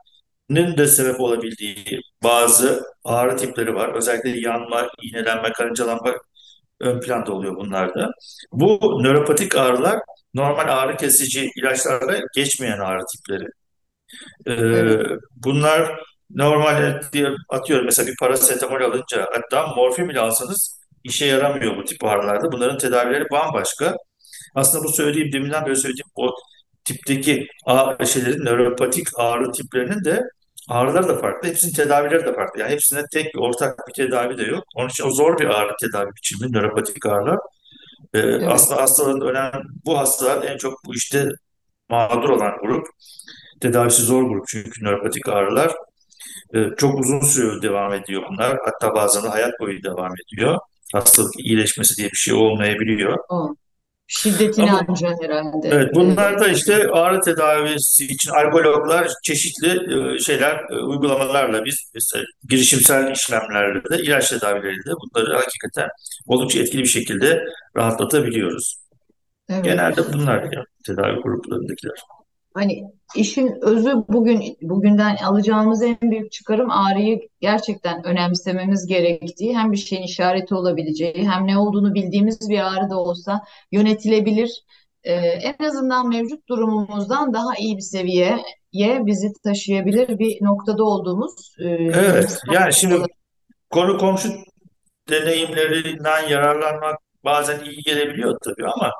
nin 0.50 0.78
de 0.78 0.88
sebep 0.88 1.22
olabildiği 1.22 2.02
bazı 2.24 2.84
ağrı 3.04 3.38
tipleri 3.38 3.76
var. 3.76 3.96
Özellikle 3.96 4.39
yanma, 4.39 4.88
iğnelenme, 5.04 5.52
karıncalanma 5.54 6.13
ön 6.80 7.00
planda 7.00 7.32
oluyor 7.34 7.56
bunlarda. 7.56 8.12
Bu 8.52 9.00
nöropatik 9.04 9.56
ağrılar 9.56 10.00
normal 10.34 10.67
ağrı 10.69 10.98
kesici 10.98 11.52
ilaçlarla 11.58 12.19
geçmeyen 12.36 12.80
ağrı 12.80 13.04
tipleri. 13.15 13.46
Ee, 14.45 14.54
evet 14.54 15.08
bunlar 15.36 15.99
normal 16.30 17.02
diye 17.13 17.30
atıyorum 17.49 17.86
mesela 17.86 18.08
bir 18.08 18.15
parasetamol 18.19 18.82
alınca 18.82 19.28
hatta 19.34 19.67
morfin 19.67 20.10
bile 20.10 20.19
alsanız 20.19 20.80
işe 21.04 21.26
yaramıyor 21.26 21.78
bu 21.78 21.86
tip 21.86 22.04
ağrılarda. 22.04 22.52
Bunların 22.52 22.78
tedavileri 22.78 23.26
bambaşka. 23.32 23.95
Aslında 24.56 24.84
bu 24.84 24.89
söylediğim 24.89 25.32
deminden 25.32 25.65
beri 25.65 25.76
söylediğim 25.76 26.08
o 26.15 26.36
tipteki 26.86 27.47
ağrı 27.65 28.08
şeylerin 28.08 28.45
nöropatik 28.45 29.08
ağrı 29.17 29.52
tiplerinin 29.52 30.04
de 30.06 30.23
ağrıları 30.69 31.08
da 31.08 31.17
farklı. 31.17 31.49
Hepsinin 31.49 31.73
tedavileri 31.73 32.26
de 32.26 32.34
farklı. 32.34 32.60
Yani 32.62 32.71
hepsine 32.71 33.04
tek 33.13 33.34
bir 33.36 33.39
ortak 33.39 33.88
bir 33.88 33.93
tedavi 33.93 34.38
de 34.38 34.43
yok. 34.43 34.63
Onun 34.76 34.89
için 34.89 35.04
o 35.08 35.12
zor 35.12 35.39
bir 35.39 35.45
ağrı 35.45 35.71
tedavi 35.82 36.10
biçimi 36.15 36.52
nöropatik 36.52 37.06
ağrılar. 37.06 37.39
Ee, 38.13 38.19
evet 38.19 38.47
aslında 38.52 38.82
hastaların 38.82 39.21
önemli 39.21 39.67
bu 39.86 39.97
hastalar 39.97 40.43
en 40.43 40.58
çok 40.58 40.86
bu 40.86 40.95
işte 40.95 41.30
mağdur 41.89 42.30
olan 42.30 42.58
grup. 42.62 42.88
Tedavisi 43.62 44.02
zor 44.02 44.24
grup 44.24 44.48
çünkü 44.48 44.84
nöropatik 44.86 45.28
ağrılar 45.30 45.72
e, 46.54 46.60
çok 46.78 47.00
uzun 47.00 47.20
süre 47.20 47.62
devam 47.62 47.94
ediyor 47.94 48.24
bunlar. 48.32 48.58
Hatta 48.66 48.96
bazen 48.96 49.24
de 49.24 49.28
hayat 49.28 49.60
boyu 49.60 49.84
devam 49.84 50.12
ediyor. 50.28 50.58
hastalık 50.94 51.39
iyileşmesi 51.39 51.98
diye 51.98 52.10
bir 52.10 52.18
şey 52.18 52.34
olmayabiliyor. 52.34 53.18
O. 53.30 53.56
Şiddetini 54.08 54.72
Ama 54.72 54.86
ancak 54.88 55.24
herhalde. 55.24 55.70
evet 55.70 55.96
bunlar 55.96 56.39
da 56.39 56.48
işte 56.48 56.88
ağrı 56.92 57.22
tedavisi 57.22 58.06
için 58.06 58.32
algologlar 58.32 59.12
çeşitli 59.24 59.70
e, 60.16 60.20
şeyler, 60.20 60.66
e, 60.70 60.76
uygulamalarla 60.76 61.66
biz 61.66 61.92
mesela 61.94 62.26
girişimsel 62.50 63.12
işlemlerle 63.12 63.84
de 63.84 63.98
ilaç 64.04 64.30
tedavileriyle 64.30 64.92
bunları 65.02 65.36
hakikaten 65.36 65.89
oldukça 66.28 66.60
etkili 66.60 66.82
bir 66.82 66.88
şekilde 66.88 67.44
rahatlatabiliyoruz. 67.78 68.78
evet. 69.50 69.63
Genelde 69.63 70.13
bunlar 70.13 70.44
ya 70.44 70.63
tedavi 70.86 71.22
gruplarındakiler. 71.22 71.96
Hani 72.54 72.84
işin 73.16 73.58
özü 73.62 73.94
bugün 74.10 74.58
bugünden 74.62 75.16
alacağımız 75.16 75.84
en 75.84 75.98
büyük 76.02 76.32
çıkarım 76.32 76.72
ağrıyı 76.72 77.20
gerçekten 77.39 78.04
önemsememiz 78.04 78.88
gerektiği, 78.88 79.58
hem 79.58 79.72
bir 79.72 79.78
şeyin 79.78 80.04
işareti 80.04 80.56
olabileceği, 80.56 81.30
hem 81.30 81.48
ne 81.48 81.58
olduğunu 81.58 81.94
bildiğimiz 81.94 82.50
bir 82.50 82.60
ağrı 82.60 82.89
da 82.89 83.00
olsa 83.00 83.42
yönetilebilir, 83.72 84.63
e, 85.04 85.13
en 85.13 85.66
azından 85.66 86.10
mevcut 86.10 86.50
durumumuzdan 86.50 87.34
daha 87.34 87.56
iyi 87.60 87.78
bir 87.78 87.82
seviyeye 87.82 88.39
bizi 89.06 89.34
taşıyabilir 89.44 90.20
bir 90.20 90.46
noktada 90.46 90.84
olduğumuz 90.84 91.56
e, 91.60 91.66
Evet, 91.70 92.38
yani 92.54 92.74
şimdi 92.74 93.06
konu 93.70 93.98
komşu 93.98 94.30
deneyimlerinden 95.10 96.28
yararlanmak 96.30 97.00
bazen 97.24 97.66
iyi 97.66 97.84
gelebiliyor 97.84 98.38
tabii 98.44 98.68
ama 98.68 98.92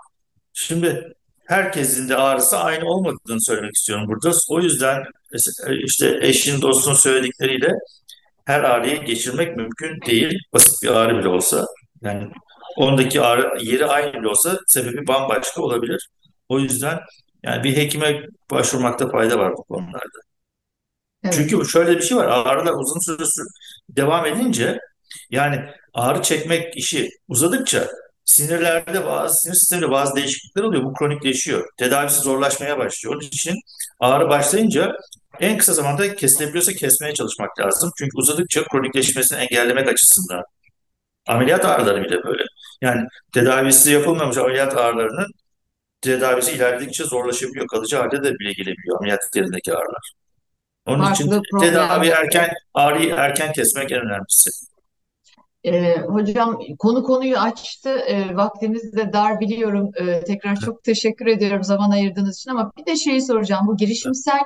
şimdi 0.54 1.13
herkesin 1.47 2.10
de 2.10 2.15
ağrısı 2.17 2.58
aynı 2.58 2.86
olmadığını 2.86 3.41
söylemek 3.41 3.75
istiyorum 3.75 4.06
burada. 4.08 4.32
O 4.49 4.62
yüzden 4.62 5.03
e, 5.67 5.75
işte 5.86 6.19
eşin 6.21 6.62
dostun 6.62 6.93
söyledikleriyle 6.93 7.73
her 8.45 8.63
ağrıyı 8.63 9.06
geçirmek 9.06 9.58
mümkün 9.58 10.01
değil. 10.08 10.39
Basit 10.53 10.84
bir 10.84 10.89
ağrı 10.89 11.19
bile 11.19 11.27
olsa. 11.27 11.65
Yani 12.03 12.27
ondaki 12.77 13.21
ağrı 13.21 13.63
yeri 13.65 13.86
aynı 13.86 14.13
bile 14.13 14.27
olsa 14.27 14.60
sebebi 14.67 15.08
bambaşka 15.08 15.62
olabilir. 15.62 16.10
O 16.49 16.60
yüzden 16.60 16.99
yani 17.43 17.63
bir 17.63 17.77
hekime 17.77 18.21
başvurmakta 18.51 19.10
fayda 19.10 19.39
var 19.39 19.53
bu 19.58 19.63
konularda. 19.63 20.19
Evet, 21.23 21.34
Çünkü 21.36 21.65
şöyle 21.69 21.97
bir 21.97 22.01
şey 22.01 22.17
var. 22.17 22.27
Ağrılar 22.27 22.73
uzun 22.73 22.99
süre 22.99 23.23
sü- 23.23 23.47
devam 23.89 24.25
edince 24.25 24.79
yani 25.29 25.65
ağrı 25.93 26.21
çekmek 26.21 26.77
işi 26.77 27.10
uzadıkça 27.27 27.88
sinirlerde 28.34 29.06
bazı 29.06 29.41
sinir 29.41 29.56
sisteminde 29.56 29.91
bazı 29.91 30.15
değişiklikler 30.15 30.63
oluyor. 30.63 30.84
Bu 30.84 30.93
kronikleşiyor. 30.93 31.69
Tedavisi 31.78 32.19
zorlaşmaya 32.19 32.78
başlıyor. 32.78 33.15
Onun 33.15 33.24
için 33.24 33.56
ağrı 34.00 34.30
başlayınca 34.30 34.93
en 35.39 35.58
kısa 35.58 35.74
zamanda 35.74 36.15
kesilebiliyorsa 36.15 36.74
kesmeye 36.74 37.13
çalışmak 37.13 37.60
lazım. 37.60 37.91
Çünkü 37.98 38.17
uzadıkça 38.17 38.63
kronikleşmesini 38.63 39.39
engellemek 39.39 39.88
açısından. 39.88 40.43
Ameliyat 41.28 41.65
ağrıları 41.65 42.04
bile 42.04 42.24
böyle. 42.24 42.43
Yani 42.82 43.08
tedavisi 43.34 43.91
yapılmamış 43.91 44.38
ameliyat 44.38 44.78
ağrılarının 44.78 45.28
tedavisi 46.02 46.52
ilerledikçe 46.52 47.04
zorlaşabiliyor. 47.04 47.67
Kalıcı 47.67 47.98
hale 47.98 48.24
de 48.24 48.34
bile 48.39 48.52
gelebiliyor 48.54 48.98
ameliyat 48.98 49.36
yerindeki 49.36 49.74
ağrılar. 49.74 50.13
Onun 50.86 51.12
için 51.12 51.30
farklı 51.30 51.60
tedavi 51.60 51.88
problemler. 51.89 52.17
erken, 52.17 52.50
ağrıyı 52.74 53.15
erken 53.17 53.54
kesmek 53.54 53.91
en 53.91 54.02
önemlisi. 54.02 54.50
Ee, 55.65 55.97
hocam 55.97 56.60
konu 56.80 57.04
konuyu 57.04 57.38
açtı. 57.38 57.89
Ee, 57.89 58.36
vaktimiz 58.36 58.95
de 58.95 59.13
dar 59.13 59.39
biliyorum. 59.39 59.91
Ee, 60.02 60.23
tekrar 60.23 60.56
çok 60.56 60.84
teşekkür 60.84 61.28
ediyorum 61.28 61.63
zaman 61.63 61.91
ayırdığınız 61.91 62.38
için 62.38 62.52
ama 62.52 62.71
bir 62.78 62.86
de 62.86 62.95
şeyi 62.95 63.21
soracağım. 63.21 63.67
Bu 63.67 63.78
girişimsel 63.78 64.41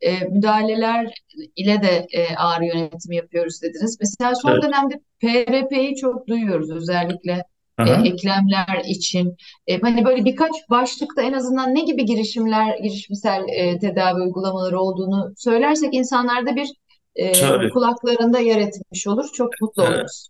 e, 0.00 0.20
müdahaleler 0.20 1.14
ile 1.56 1.82
de 1.82 2.06
e, 2.12 2.36
ağrı 2.36 2.64
yönetimi 2.64 3.16
yapıyoruz 3.16 3.62
dediniz. 3.62 3.96
Mesela 4.00 4.34
son 4.34 4.50
Evet. 4.50 4.62
dönemde 4.62 5.00
PRP'yi 5.20 5.96
çok 5.96 6.28
duyuyoruz 6.28 6.70
özellikle 6.70 7.44
e, 7.78 8.08
eklemler 8.08 8.82
için. 8.84 9.36
E, 9.66 9.80
hani 9.80 10.04
böyle 10.04 10.24
birkaç 10.24 10.52
başlıkta 10.70 11.22
en 11.22 11.32
azından 11.32 11.74
ne 11.74 11.80
gibi 11.80 12.04
girişimler, 12.04 12.78
girişimsel 12.78 13.42
e, 13.48 13.78
tedavi 13.78 14.22
uygulamaları 14.22 14.80
olduğunu 14.80 15.32
söylersek 15.36 15.94
insanlarda 15.94 16.56
bir 16.56 16.68
e, 17.14 17.32
Tabii. 17.32 17.70
kulaklarında 17.70 18.38
yer 18.38 18.60
etmiş 18.60 19.06
olur. 19.06 19.28
Çok 19.34 19.50
mutlu 19.60 19.82
oluruz. 19.82 20.28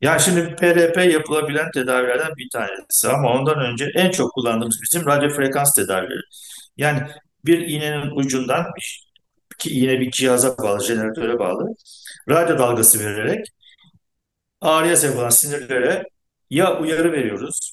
Yani 0.00 0.20
şimdi 0.20 0.56
PRP 0.56 1.12
yapılabilen 1.12 1.70
tedavilerden 1.70 2.36
bir 2.36 2.48
tanesi 2.52 3.08
ama 3.08 3.32
ondan 3.32 3.58
önce 3.58 3.90
en 3.94 4.10
çok 4.10 4.32
kullandığımız 4.32 4.78
bizim 4.82 5.06
radyo 5.06 5.30
frekans 5.30 5.74
tedavileri. 5.74 6.20
Yani 6.76 7.00
bir 7.44 7.58
iğnenin 7.58 8.10
ucundan 8.16 8.66
ki 9.58 9.70
iğne 9.70 10.00
bir 10.00 10.10
cihaza 10.10 10.58
bağlı, 10.58 10.84
jeneratöre 10.84 11.38
bağlı 11.38 11.68
radyo 12.28 12.58
dalgası 12.58 13.00
vererek 13.00 13.46
ağrıya 14.60 14.96
sebep 14.96 15.18
olan 15.18 15.30
sinirlere 15.30 16.04
ya 16.50 16.78
uyarı 16.80 17.12
veriyoruz, 17.12 17.72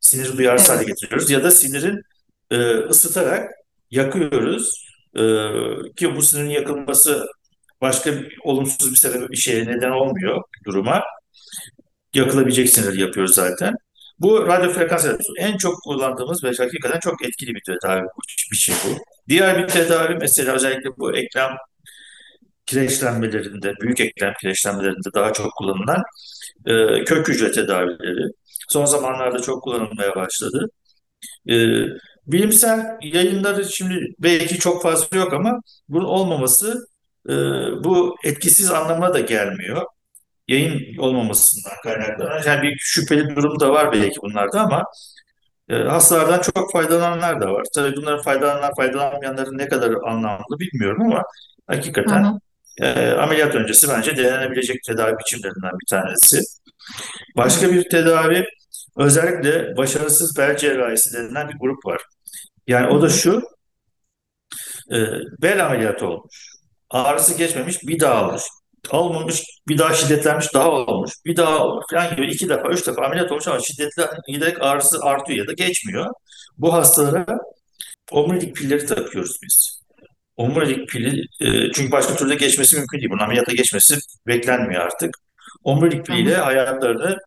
siniri 0.00 0.38
duyarsız 0.38 0.70
hale 0.70 0.84
getiriyoruz 0.84 1.30
ya 1.30 1.44
da 1.44 1.50
sinirin 1.50 2.02
e, 2.50 2.56
ısıtarak 2.74 3.50
yakıyoruz. 3.90 4.86
E, 5.14 5.22
ki 5.96 6.16
bu 6.16 6.22
sinirin 6.22 6.50
yakılması 6.50 7.26
başka 7.80 8.12
bir, 8.12 8.38
olumsuz 8.44 8.90
bir 8.92 8.96
sebep 8.96 9.30
bir 9.30 9.36
şeye 9.36 9.66
neden 9.66 9.90
olmuyor 9.90 10.42
duruma. 10.64 11.02
Yakılabilecek 12.14 12.68
sinir 12.70 12.98
yapıyoruz 12.98 13.34
zaten. 13.34 13.74
Bu 14.18 14.46
radyo 14.46 14.70
frekans 14.72 15.02
tedavisi 15.02 15.32
en 15.38 15.56
çok 15.56 15.82
kullandığımız 15.82 16.44
ve 16.44 16.52
hakikaten 16.58 17.00
çok 17.00 17.24
etkili 17.24 17.54
bir 17.54 17.62
tedavi 17.66 18.06
biçimi 18.52 18.78
bu. 18.84 18.98
Diğer 19.28 19.58
bir 19.58 19.68
tedavi 19.68 20.14
mesela 20.14 20.54
özellikle 20.54 20.90
bu 20.98 21.16
eklem 21.16 21.50
kireçlenmelerinde, 22.66 23.74
büyük 23.80 24.00
eklem 24.00 24.32
kireçlenmelerinde 24.40 25.08
daha 25.14 25.32
çok 25.32 25.52
kullanılan 25.52 26.02
e, 26.66 27.04
kök 27.04 27.28
hücre 27.28 27.52
tedavileri. 27.52 28.32
Son 28.68 28.84
zamanlarda 28.84 29.42
çok 29.42 29.62
kullanılmaya 29.62 30.14
başladı. 30.14 30.70
E, 31.50 31.54
bilimsel 32.26 32.98
yayınları 33.02 33.64
şimdi 33.72 34.14
belki 34.18 34.58
çok 34.58 34.82
fazla 34.82 35.16
yok 35.18 35.32
ama 35.32 35.60
bunun 35.88 36.04
olmaması 36.04 36.86
e, 37.28 37.32
bu 37.84 38.16
etkisiz 38.24 38.70
anlamına 38.70 39.14
da 39.14 39.20
gelmiyor. 39.20 39.82
Yayın 40.50 40.98
olmamasından 40.98 41.76
kaynaklanan. 41.82 42.42
Yani 42.46 42.62
bir 42.62 42.76
şüpheli 42.78 43.36
durum 43.36 43.60
da 43.60 43.70
var 43.70 43.92
belki 43.92 44.16
bunlarda 44.22 44.60
ama 44.60 44.84
e, 45.68 45.74
hastalardan 45.76 46.40
çok 46.42 46.72
faydalananlar 46.72 47.40
da 47.40 47.52
var. 47.52 47.64
Tabii 47.74 47.96
bunların 47.96 48.22
faydalananlar, 48.22 48.72
faydalanmayanların 48.76 49.58
ne 49.58 49.68
kadar 49.68 49.92
anlamlı 50.06 50.58
bilmiyorum 50.58 51.02
ama 51.02 51.22
hakikaten 51.66 52.40
e, 52.80 53.10
ameliyat 53.10 53.54
öncesi 53.54 53.88
bence 53.88 54.16
denenebilecek 54.16 54.82
tedavi 54.82 55.14
biçimlerinden 55.18 55.72
bir 55.80 55.86
tanesi. 55.90 56.40
Başka 57.36 57.72
bir 57.72 57.90
tedavi 57.90 58.44
özellikle 58.96 59.76
başarısız 59.76 60.38
bel 60.38 60.56
cerrahisi 60.56 61.14
denilen 61.14 61.48
bir 61.48 61.58
grup 61.60 61.86
var. 61.86 62.02
Yani 62.66 62.86
o 62.88 63.02
da 63.02 63.08
şu, 63.08 63.42
e, 64.92 64.96
bel 65.42 65.66
ameliyatı 65.66 66.06
olmuş. 66.06 66.50
Ağrısı 66.90 67.38
geçmemiş, 67.38 67.82
bir 67.82 68.00
daha 68.00 68.28
olmuş. 68.28 68.42
Olmamış, 68.90 69.44
bir 69.68 69.78
daha 69.78 69.94
şiddetlenmiş, 69.94 70.54
daha 70.54 70.70
olmuş. 70.70 71.12
Bir 71.26 71.36
daha 71.36 71.64
olmuş. 71.64 71.84
Yani 71.92 72.16
gibi 72.16 72.26
iki 72.26 72.48
defa, 72.48 72.68
üç 72.68 72.86
defa 72.86 73.06
ameliyat 73.06 73.32
olmuş 73.32 73.48
ama 73.48 73.60
şiddetli 73.60 74.02
giderek 74.28 74.62
ağrısı 74.62 74.98
artıyor 75.02 75.38
ya 75.38 75.46
da 75.46 75.52
geçmiyor. 75.52 76.06
Bu 76.58 76.72
hastalara 76.72 77.38
omurilik 78.10 78.56
pilleri 78.56 78.86
takıyoruz 78.86 79.36
biz. 79.42 79.80
Omurilik 80.36 80.88
pili, 80.88 81.24
e, 81.40 81.72
çünkü 81.72 81.92
başka 81.92 82.16
türlü 82.16 82.38
geçmesi 82.38 82.76
mümkün 82.76 82.98
değil. 82.98 83.10
Bunun 83.10 83.22
ameliyata 83.22 83.52
geçmesi 83.52 83.98
beklenmiyor 84.26 84.82
artık. 84.82 85.16
Omurilik 85.64 86.06
piliyle 86.06 86.36
hayatlarını 86.36 87.18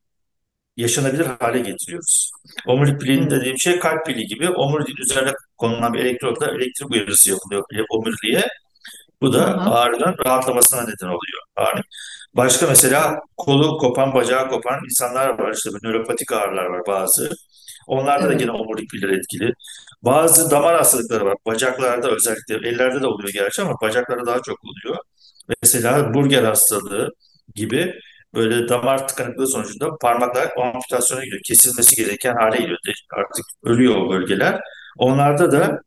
yaşanabilir 0.78 1.26
hale 1.39 1.60
getiriyoruz. 1.60 2.32
Omurilik 2.68 3.02
pilinin 3.02 3.30
dediğim 3.30 3.60
şey 3.60 3.80
kalp 3.80 4.06
pili 4.06 4.26
gibi. 4.28 4.50
Omuriliğin 4.50 4.98
üzerine 4.98 5.32
konulan 5.58 5.94
bir 5.94 6.00
elektrotla 6.00 6.48
elektrik 6.48 6.92
uyarısı 6.92 7.30
yapılıyor 7.30 7.63
omuriliğe. 7.89 8.44
Bu 9.24 9.34
da 9.34 9.40
hı. 9.40 9.72
ağrının 9.72 10.16
rahatlamasına 10.26 10.82
neden 10.82 11.08
oluyor. 11.08 11.42
Ağrı. 11.56 11.82
Başka 12.34 12.68
mesela 12.68 13.20
kolu 13.38 13.78
kopan, 13.78 14.14
bacağı 14.14 14.50
kopan 14.50 14.80
insanlar 14.86 15.40
var. 15.40 15.54
İşte 15.54 15.70
nöropatik 15.84 16.32
ağrılar 16.32 16.66
var 16.66 16.82
bazı. 16.88 17.30
Onlarda 17.88 18.24
da 18.24 18.28
Evet. 18.28 18.40
gene 18.40 18.52
omurilik 18.52 18.90
pilleri 18.90 19.16
etkili. 19.20 19.54
Bazı 20.02 20.52
damar 20.52 20.76
hastalıkları 20.78 21.26
var. 21.26 21.36
Bacaklarda 21.46 22.12
özellikle, 22.12 22.56
ellerde 22.70 23.02
de 23.02 23.08
oluyor 23.08 23.30
gerçi 23.34 23.62
ama 23.62 23.76
bacaklarda 23.82 24.26
daha 24.26 24.42
çok 24.42 24.58
oluyor. 24.64 24.98
Mesela 25.64 26.14
burger 26.14 26.44
hastalığı 26.44 27.10
gibi 27.56 27.94
böyle 28.36 28.70
damar 28.70 29.08
tıkanıklığı 29.08 29.48
sonucunda 29.48 29.98
parmaklar 30.02 30.50
amputasyona 30.58 31.24
gidiyor. 31.24 31.42
Kesilmesi 31.46 31.96
gereken 31.96 32.36
hale 32.36 32.58
geliyor. 32.58 32.78
Artık 33.18 33.46
ölüyor 33.64 33.96
o 33.96 34.10
bölgeler. 34.10 34.60
Onlarda 34.98 35.52
da 35.52 35.82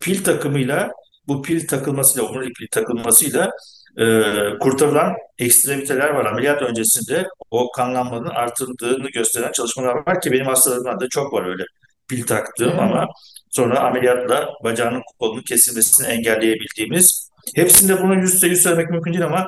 pil 0.00 0.24
takımıyla 0.24 0.90
bu 1.28 1.42
pil 1.42 1.66
takılmasıyla, 1.66 2.28
omurilik 2.28 2.56
pil 2.56 2.66
takılmasıyla 2.70 3.50
e, 3.98 4.22
kurtarılan 4.60 5.12
ekstremiteler 5.38 6.10
var. 6.10 6.24
Ameliyat 6.26 6.62
öncesinde 6.62 7.28
o 7.50 7.70
kanlanmanın 7.70 8.28
artırdığını 8.28 9.08
gösteren 9.10 9.52
çalışmalar 9.52 9.94
var 10.06 10.20
ki 10.20 10.32
benim 10.32 10.46
hastalarımdan 10.46 11.00
da 11.00 11.08
çok 11.08 11.32
var 11.32 11.46
öyle 11.46 11.62
pil 12.08 12.22
taktığım 12.26 12.78
ama 12.78 13.06
sonra 13.50 13.80
ameliyatla 13.80 14.48
bacağının 14.64 15.02
kolunun 15.18 15.42
kesilmesini 15.42 16.06
engelleyebildiğimiz. 16.06 17.30
Hepsinde 17.54 18.02
bunu 18.02 18.14
yüzde 18.14 18.46
yüz 18.46 18.62
söylemek 18.62 18.90
mümkün 18.90 19.12
değil 19.12 19.24
ama 19.26 19.46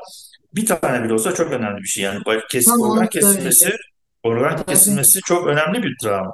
bir 0.55 0.67
tane 0.67 1.05
bile 1.05 1.13
olsa 1.13 1.35
çok 1.35 1.53
önemli 1.53 1.83
bir 1.83 1.89
şey. 1.89 2.05
Yani 2.05 2.19
kes, 2.51 2.65
Tam 2.65 2.81
organ 2.81 3.07
kesilmesi, 3.07 3.59
söyleyecek. 3.59 3.81
organ 4.23 4.63
kesilmesi 4.63 5.21
çok 5.21 5.47
önemli 5.47 5.83
bir 5.83 5.97
travma. 6.03 6.33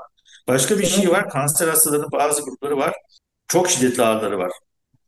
Başka 0.49 0.79
bir 0.79 0.87
şey 0.87 1.11
var. 1.11 1.29
Kanser 1.31 1.69
hastalarının 1.69 2.13
bazı 2.13 2.43
grupları 2.43 2.77
var. 2.77 2.95
Çok 3.49 3.71
şiddetli 3.71 4.03
ağrıları 4.03 4.39
var. 4.39 4.51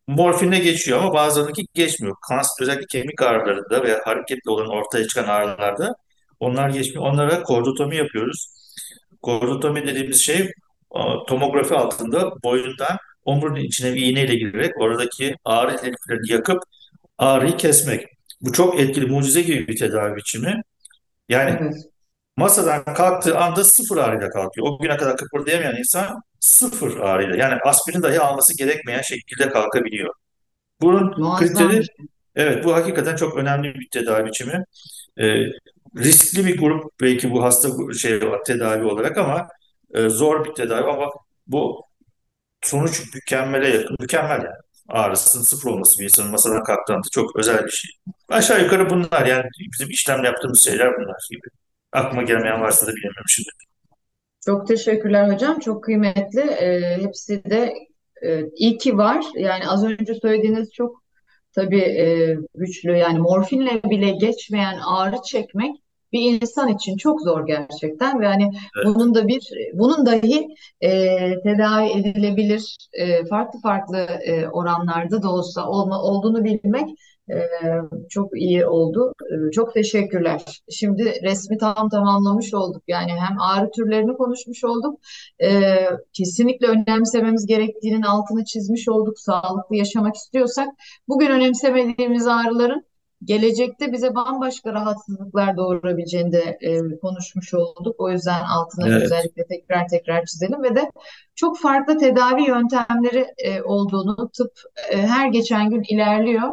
Morfinle 0.06 0.58
geçiyor 0.58 0.98
ama 0.98 1.14
bazılarınınki 1.14 1.66
geçmiyor. 1.74 2.16
Kanser, 2.28 2.62
özellikle 2.62 2.86
kemik 2.86 3.22
ağrılarında 3.22 3.82
ve 3.84 3.98
hareketli 4.04 4.50
olan 4.50 4.68
ortaya 4.68 5.06
çıkan 5.06 5.24
ağrılarda 5.24 5.94
onlar 6.40 6.70
geçmiyor. 6.70 7.02
Onlara 7.12 7.42
kordotomi 7.42 7.96
yapıyoruz. 7.96 8.48
Kordotomi 9.22 9.86
dediğimiz 9.86 10.20
şey 10.24 10.50
tomografi 11.26 11.74
altında 11.74 12.42
boyundan 12.44 12.96
omurun 13.24 13.56
içine 13.56 13.94
bir 13.94 14.02
iğneyle 14.02 14.34
girerek 14.34 14.80
oradaki 14.80 15.34
ağrı 15.44 15.70
heriflerini 15.70 16.32
yakıp 16.32 16.62
ağrıyı 17.18 17.56
kesmek. 17.56 18.06
Bu 18.40 18.52
çok 18.52 18.80
etkili, 18.80 19.06
mucize 19.06 19.42
gibi 19.42 19.68
bir 19.68 19.76
tedavi 19.76 20.16
biçimi. 20.16 20.62
Yani 21.28 21.58
Evet. 21.60 21.95
Masadan 22.36 22.84
kalktığı 22.94 23.38
anda 23.38 23.64
sıfır 23.64 23.96
ağrıyla 23.96 24.30
kalkıyor. 24.30 24.66
O 24.66 24.78
güne 24.78 24.96
kadar 24.96 25.16
kıpırdayamayan 25.16 25.76
insan 25.76 26.22
sıfır 26.40 26.96
ağrıyla. 27.00 27.36
Yani 27.36 27.54
aspirin 27.64 28.02
dahi 28.02 28.20
alması 28.20 28.56
gerekmeyen 28.58 29.02
şekilde 29.02 29.48
kalkabiliyor. 29.48 30.14
Bunun 30.80 31.20
Muazzam 31.20 31.48
kriteri, 31.48 31.72
şey. 31.86 32.06
evet 32.36 32.64
bu 32.64 32.74
hakikaten 32.74 33.16
çok 33.16 33.36
önemli 33.36 33.74
bir 33.74 33.88
tedavi 33.90 34.26
biçimi. 34.26 34.64
Ee, 35.18 35.44
riskli 35.96 36.46
bir 36.46 36.58
grup 36.58 36.84
belki 37.00 37.30
bu 37.32 37.44
hasta 37.44 37.68
şey 37.94 38.20
tedavi 38.46 38.84
olarak 38.84 39.18
ama 39.18 39.48
e, 39.94 40.08
zor 40.08 40.44
bir 40.44 40.54
tedavi 40.54 40.90
ama 40.90 41.10
bu 41.46 41.84
sonuç 42.62 43.14
mükemmele 43.14 43.68
yakın. 43.68 43.96
Mükemmel 44.00 44.38
yani. 44.38 44.56
Ağrısının 44.88 45.44
sıfır 45.44 45.70
olması 45.70 45.98
bir 45.98 46.04
insanın 46.04 46.30
masadan 46.30 46.64
kalktığında 46.64 47.00
çok 47.12 47.36
özel 47.36 47.64
bir 47.64 47.70
şey. 47.70 47.90
Aşağı 48.28 48.62
yukarı 48.62 48.90
bunlar 48.90 49.26
yani 49.26 49.44
bizim 49.72 49.90
işlem 49.90 50.24
yaptığımız 50.24 50.64
şeyler 50.64 50.96
bunlar 50.96 51.16
gibi. 51.30 51.48
Aklıma 51.96 52.22
gelmeyen 52.22 52.60
varsa 52.60 52.86
da 52.86 52.90
bilemiyorum 52.90 53.28
şimdi. 53.28 53.48
Çok 54.46 54.68
teşekkürler 54.68 55.32
hocam. 55.32 55.58
Çok 55.58 55.84
kıymetli. 55.84 56.40
Ee, 56.40 56.98
hepsi 57.02 57.44
de 57.44 57.74
e, 58.22 58.42
iyi 58.56 58.78
ki 58.78 58.98
var. 58.98 59.24
Yani 59.36 59.68
az 59.68 59.84
önce 59.84 60.14
söylediğiniz 60.14 60.72
çok 60.72 61.02
tabii 61.54 61.80
e, 61.80 62.36
güçlü. 62.54 62.96
Yani 62.96 63.18
morfinle 63.18 63.82
bile 63.82 64.10
geçmeyen 64.10 64.78
ağrı 64.78 65.16
çekmek 65.24 65.76
bir 66.12 66.20
insan 66.20 66.68
için 66.68 66.96
çok 66.96 67.20
zor 67.22 67.46
gerçekten 67.46 68.20
ve 68.20 68.26
hani 68.26 68.42
Evet, 68.44 68.86
bunun 68.86 69.14
da 69.14 69.28
bir 69.28 69.48
bunun 69.74 70.06
dahi 70.06 70.48
e, 70.80 70.90
tedavi 71.42 71.90
edilebilir 71.90 72.76
e, 72.92 73.24
farklı 73.24 73.60
farklı 73.60 73.98
e, 73.98 74.48
oranlarda 74.48 75.22
da 75.22 75.32
olsa 75.32 75.68
olma, 75.68 76.02
olduğunu 76.02 76.44
bilmek 76.44 76.88
e, 76.88 76.94
çok 78.08 78.40
iyi 78.40 78.66
oldu. 78.66 79.12
E, 79.30 79.50
çok 79.50 79.74
teşekkürler. 79.74 80.44
Şimdi 80.70 81.14
resmi 81.22 81.58
tam 81.58 81.88
tamamlamış 81.88 82.54
olduk. 82.54 82.82
Yani 82.88 83.12
hem 83.12 83.40
ağrı 83.40 83.70
türlerini 83.70 84.16
konuşmuş 84.16 84.64
olduk. 84.64 85.00
E, 85.42 85.76
kesinlikle 86.12 86.66
önemsememiz 86.66 87.46
gerektiğinin 87.46 88.02
altını 88.02 88.44
çizmiş 88.44 88.88
olduk. 88.88 89.18
Sağlıklı 89.18 89.76
yaşamak 89.76 90.14
istiyorsak 90.14 90.68
bugün 91.08 91.30
önemsemediğimiz 91.30 92.26
ağrıların 92.26 92.84
gelecekte 93.24 93.92
bize 93.92 94.14
bambaşka 94.14 94.72
rahatsızlıklar 94.72 95.56
doğurabileceğini 95.56 96.32
de 96.32 96.58
e, 96.60 96.98
konuşmuş 96.98 97.54
olduk. 97.54 97.94
O 97.98 98.10
yüzden 98.10 98.42
altını 98.42 98.88
evet, 98.88 99.02
özellikle 99.02 99.46
tekrar 99.46 99.88
tekrar 99.88 100.24
çizelim 100.24 100.62
ve 100.62 100.76
de 100.76 100.90
çok 101.34 101.58
farklı 101.58 101.98
tedavi 101.98 102.48
yöntemleri 102.48 103.26
e, 103.38 103.62
olduğunu 103.62 104.30
tıp 104.30 104.52
e, 104.90 104.96
her 104.96 105.28
geçen 105.28 105.70
gün 105.70 105.82
ilerliyor. 105.88 106.52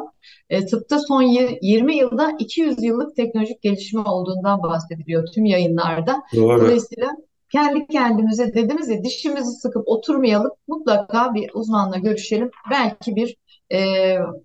E, 0.49 0.65
tıpta 0.65 0.99
son 0.99 1.21
20 1.61 1.95
yılda 1.97 2.31
200 2.39 2.83
yıllık 2.83 3.15
teknolojik 3.15 3.61
gelişme 3.61 4.01
olduğundan 4.01 4.63
bahsediliyor 4.63 5.27
tüm 5.35 5.45
yayınlarda. 5.45 6.23
doğru. 6.35 6.61
Dolayısıyla 6.61 7.07
kendi 7.51 7.87
kendimize 7.87 8.53
dediniz 8.53 8.89
ya 8.89 9.03
dişimizi 9.03 9.51
sıkıp 9.51 9.87
oturmayalım 9.87 10.51
mutlaka 10.67 11.33
bir 11.33 11.51
uzmanla 11.53 11.97
görüşelim. 11.97 12.51
Belki 12.71 13.15
bir 13.15 13.37
e, 13.71 13.79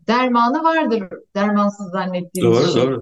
dermanı 0.08 0.62
vardır 0.62 1.04
dermansız 1.36 1.90
zannettiğimiz 1.90 2.58
Doğru, 2.58 2.72
şey. 2.72 2.82
doğru. 2.82 3.00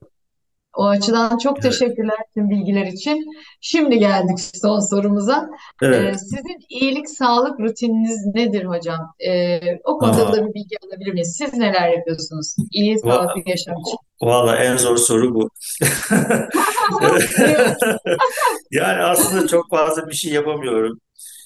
O 0.77 0.87
açıdan 0.87 1.39
çok 1.39 1.63
Evet, 1.63 1.63
teşekkürler 1.63 2.17
tüm 2.35 2.51
bilgiler 2.51 2.87
için. 2.87 3.25
Şimdi 3.61 3.99
geldik 3.99 4.39
son 4.41 4.81
sorumuza. 4.81 5.49
Ee, 5.83 5.87
evet. 5.87 6.21
sizin 6.21 6.59
iyilik 6.69 7.11
sağlık 7.11 7.61
rutininiz 7.61 8.27
nedir 8.35 8.65
hocam? 8.65 9.15
Ee, 9.29 9.61
o 9.85 9.99
konuda 9.99 10.27
Aa, 10.27 10.33
da 10.33 10.49
bir 10.49 10.55
bilgi 10.55 10.77
alabilir 10.87 11.13
miyiz? 11.13 11.37
Siz 11.39 11.55
neler 11.55 11.89
yapıyorsunuz? 11.89 12.57
İyi 12.73 12.95
va- 12.95 13.01
sağlıklı 13.09 13.43
yaşam 13.51 13.75
için. 13.81 13.97
Valla 14.23 14.57
en 14.57 14.77
zor 14.77 14.97
soru 14.97 15.35
bu. 15.35 15.51
Yani 18.71 19.03
aslında 19.03 19.47
çok 19.49 19.71
fazla 19.71 20.09
bir 20.09 20.15
şey 20.15 20.33
yapamıyorum. 20.33 21.01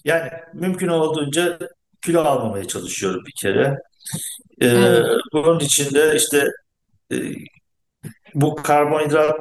Yani 0.05 0.31
mümkün 0.55 0.89
olduğunca 0.89 1.59
kilo 2.03 2.21
almamaya 2.21 2.65
çalışıyorum 2.69 3.23
bir 3.27 3.35
kere. 3.43 3.79
Ee, 4.61 4.67
evet, 4.67 5.07
bunun 5.33 5.61
için 5.61 5.95
de 5.95 6.17
işte 6.17 6.45
e, 7.13 7.17
bu 8.35 8.55
karbonhidrat 8.57 9.41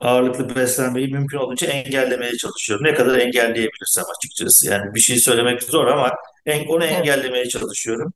ağırlıklı 0.00 0.56
beslenmeyi 0.56 1.08
mümkün 1.08 1.36
olduğunca 1.38 1.66
engellemeye 1.66 2.36
çalışıyorum. 2.36 2.86
Ne 2.86 2.94
kadar 2.94 3.18
engelleyebilirsem 3.18 4.04
açıkçası. 4.18 4.66
Yani 4.70 4.94
bir 4.94 5.00
şey 5.00 5.16
söylemek 5.16 5.62
zor 5.62 5.86
ama 5.86 6.12
en, 6.46 6.66
onu 6.66 6.84
engellemeye 6.84 7.48
çalışıyorum. 7.48 8.12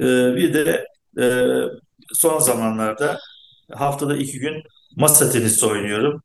Ee, 0.00 0.04
bir 0.36 0.54
de 0.54 0.86
e, 1.20 1.24
son 2.14 2.38
zamanlarda 2.38 3.18
haftada 3.72 4.16
iki 4.16 4.38
gün 4.38 4.62
masa 4.96 5.30
tenisi 5.30 5.66
oynuyorum. 5.66 6.22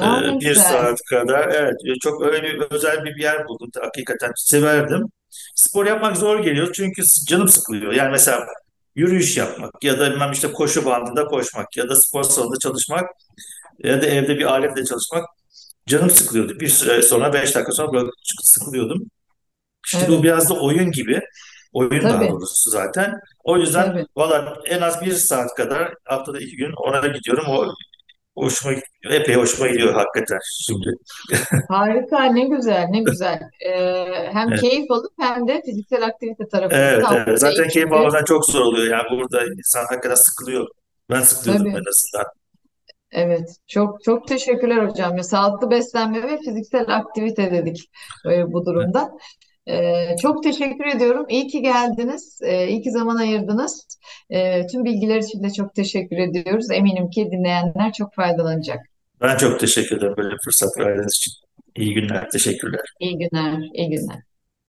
Aa, 0.00 0.20
Ee, 0.24 0.40
bir 0.40 0.46
güzel. 0.48 0.62
saat 0.64 0.98
kadar. 1.10 1.48
Evet, 1.54 1.74
e, 1.88 1.98
çok 2.02 2.22
öyle 2.26 2.42
bir 2.42 2.60
özel 2.70 3.04
bir 3.04 3.22
yer 3.22 3.48
buldum. 3.48 3.70
Hakikaten 3.82 4.32
severdim. 4.36 5.02
Spor 5.54 5.86
yapmak 5.86 6.16
zor 6.16 6.40
geliyor 6.44 6.72
çünkü 6.74 7.02
canım 7.28 7.48
sıkılıyor. 7.48 7.92
Yani 7.92 8.10
mesela 8.10 8.46
yürüyüş 8.94 9.36
yapmak 9.36 9.84
ya 9.84 9.98
da 9.98 10.10
bilmem 10.10 10.32
işte 10.32 10.52
koşu 10.52 10.84
bandında 10.84 11.24
koşmak 11.24 11.76
ya 11.76 11.88
da 11.88 11.96
spor 11.96 12.22
salonunda 12.24 12.58
çalışmak 12.58 13.10
ya 13.78 14.02
da 14.02 14.06
evde 14.06 14.38
bir 14.38 14.44
aletle 14.44 14.84
çalışmak 14.84 15.24
canım 15.86 16.10
sıkılıyordu. 16.10 16.60
Bir 16.60 16.68
süre 16.68 17.02
sonra, 17.02 17.32
beş 17.32 17.54
dakika 17.54 17.72
sonra 17.72 18.10
sıkılıyordum. 18.42 19.10
Şimdi 19.86 20.08
bu 20.08 20.12
Evet, 20.12 20.22
biraz 20.22 20.50
da 20.50 20.54
oyun 20.54 20.90
gibi. 20.90 21.20
Oyun 21.72 22.02
daha 22.02 22.18
tabii, 22.18 22.28
doğrusu 22.28 22.70
zaten. 22.70 23.20
O 23.44 23.58
yüzden 23.58 23.92
tabii. 23.92 24.06
valla 24.16 24.54
en 24.66 24.80
az 24.80 25.02
bir 25.02 25.12
saat 25.12 25.54
kadar 25.54 25.94
haftada 26.04 26.40
iki 26.40 26.56
gün 26.56 26.72
ona 26.72 27.06
gidiyorum. 27.06 27.44
O 27.48 27.74
hoşuma 28.34 28.74
epey 29.10 29.34
hoşuma 29.34 29.68
gidiyor 29.68 29.94
hakikaten 29.94 30.38
şimdi. 30.66 30.90
Harika, 31.68 32.24
ne 32.24 32.48
güzel, 32.48 32.86
ne 32.90 33.00
güzel. 33.00 33.40
Ee, 33.66 34.30
hem 34.32 34.48
Evet, 34.48 34.60
keyif 34.60 34.90
alıp 34.90 35.12
hem 35.20 35.48
de 35.48 35.62
fiziksel 35.66 36.04
aktivite 36.04 36.48
tarafında 36.48 36.78
evet. 36.78 37.04
evet. 37.10 37.40
Zaten 37.40 37.68
keyif 37.68 37.92
almadan 37.92 38.24
çok 38.24 38.44
zor 38.46 38.60
oluyor. 38.60 38.86
Yani 38.86 39.06
burada 39.10 39.44
insan 39.44 39.84
hakikaten 39.84 40.14
sıkılıyor. 40.14 40.66
Ben 41.10 41.20
sıkılıyordum 41.20 41.66
en 41.66 41.72
Tabii. 41.72 41.88
azından. 41.88 42.32
Evet, 43.12 43.56
çok 43.66 44.04
çok 44.04 44.28
teşekkürler 44.28 44.88
hocam. 44.88 45.16
Ya, 45.16 45.22
sağlıklı 45.22 45.70
beslenme 45.70 46.22
ve 46.22 46.38
fiziksel 46.38 46.84
aktivite 46.88 47.52
dedik 47.52 47.90
e, 48.26 48.52
bu 48.52 48.66
durumda. 48.66 49.10
E, 49.66 50.16
çok 50.22 50.42
teşekkür 50.42 50.86
ediyorum. 50.96 51.26
İyi 51.28 51.46
ki 51.46 51.62
geldiniz. 51.62 52.38
E, 52.42 52.68
iyi 52.68 52.82
ki 52.82 52.90
zaman 52.90 53.16
ayırdınız. 53.16 53.86
E, 54.30 54.66
tüm 54.66 54.84
bilgiler 54.84 55.18
için 55.18 55.42
de 55.42 55.50
çok 55.50 55.74
teşekkür 55.74 56.16
ediyoruz. 56.16 56.70
Eminim 56.70 57.10
ki 57.10 57.28
dinleyenler 57.32 57.92
çok 57.92 58.14
faydalanacak. 58.14 58.80
Ben 59.20 59.36
çok 59.36 59.60
teşekkür 59.60 59.96
ederim 59.96 60.14
böyle 60.16 60.36
fırsat 60.44 60.78
verdiğiniz 60.78 61.14
için. 61.14 61.32
İyi 61.76 61.94
günler, 61.94 62.30
teşekkürler. 62.30 62.84
İyi 63.00 63.18
günler, 63.18 63.58
iyi 63.74 63.88
günler. 63.88 64.22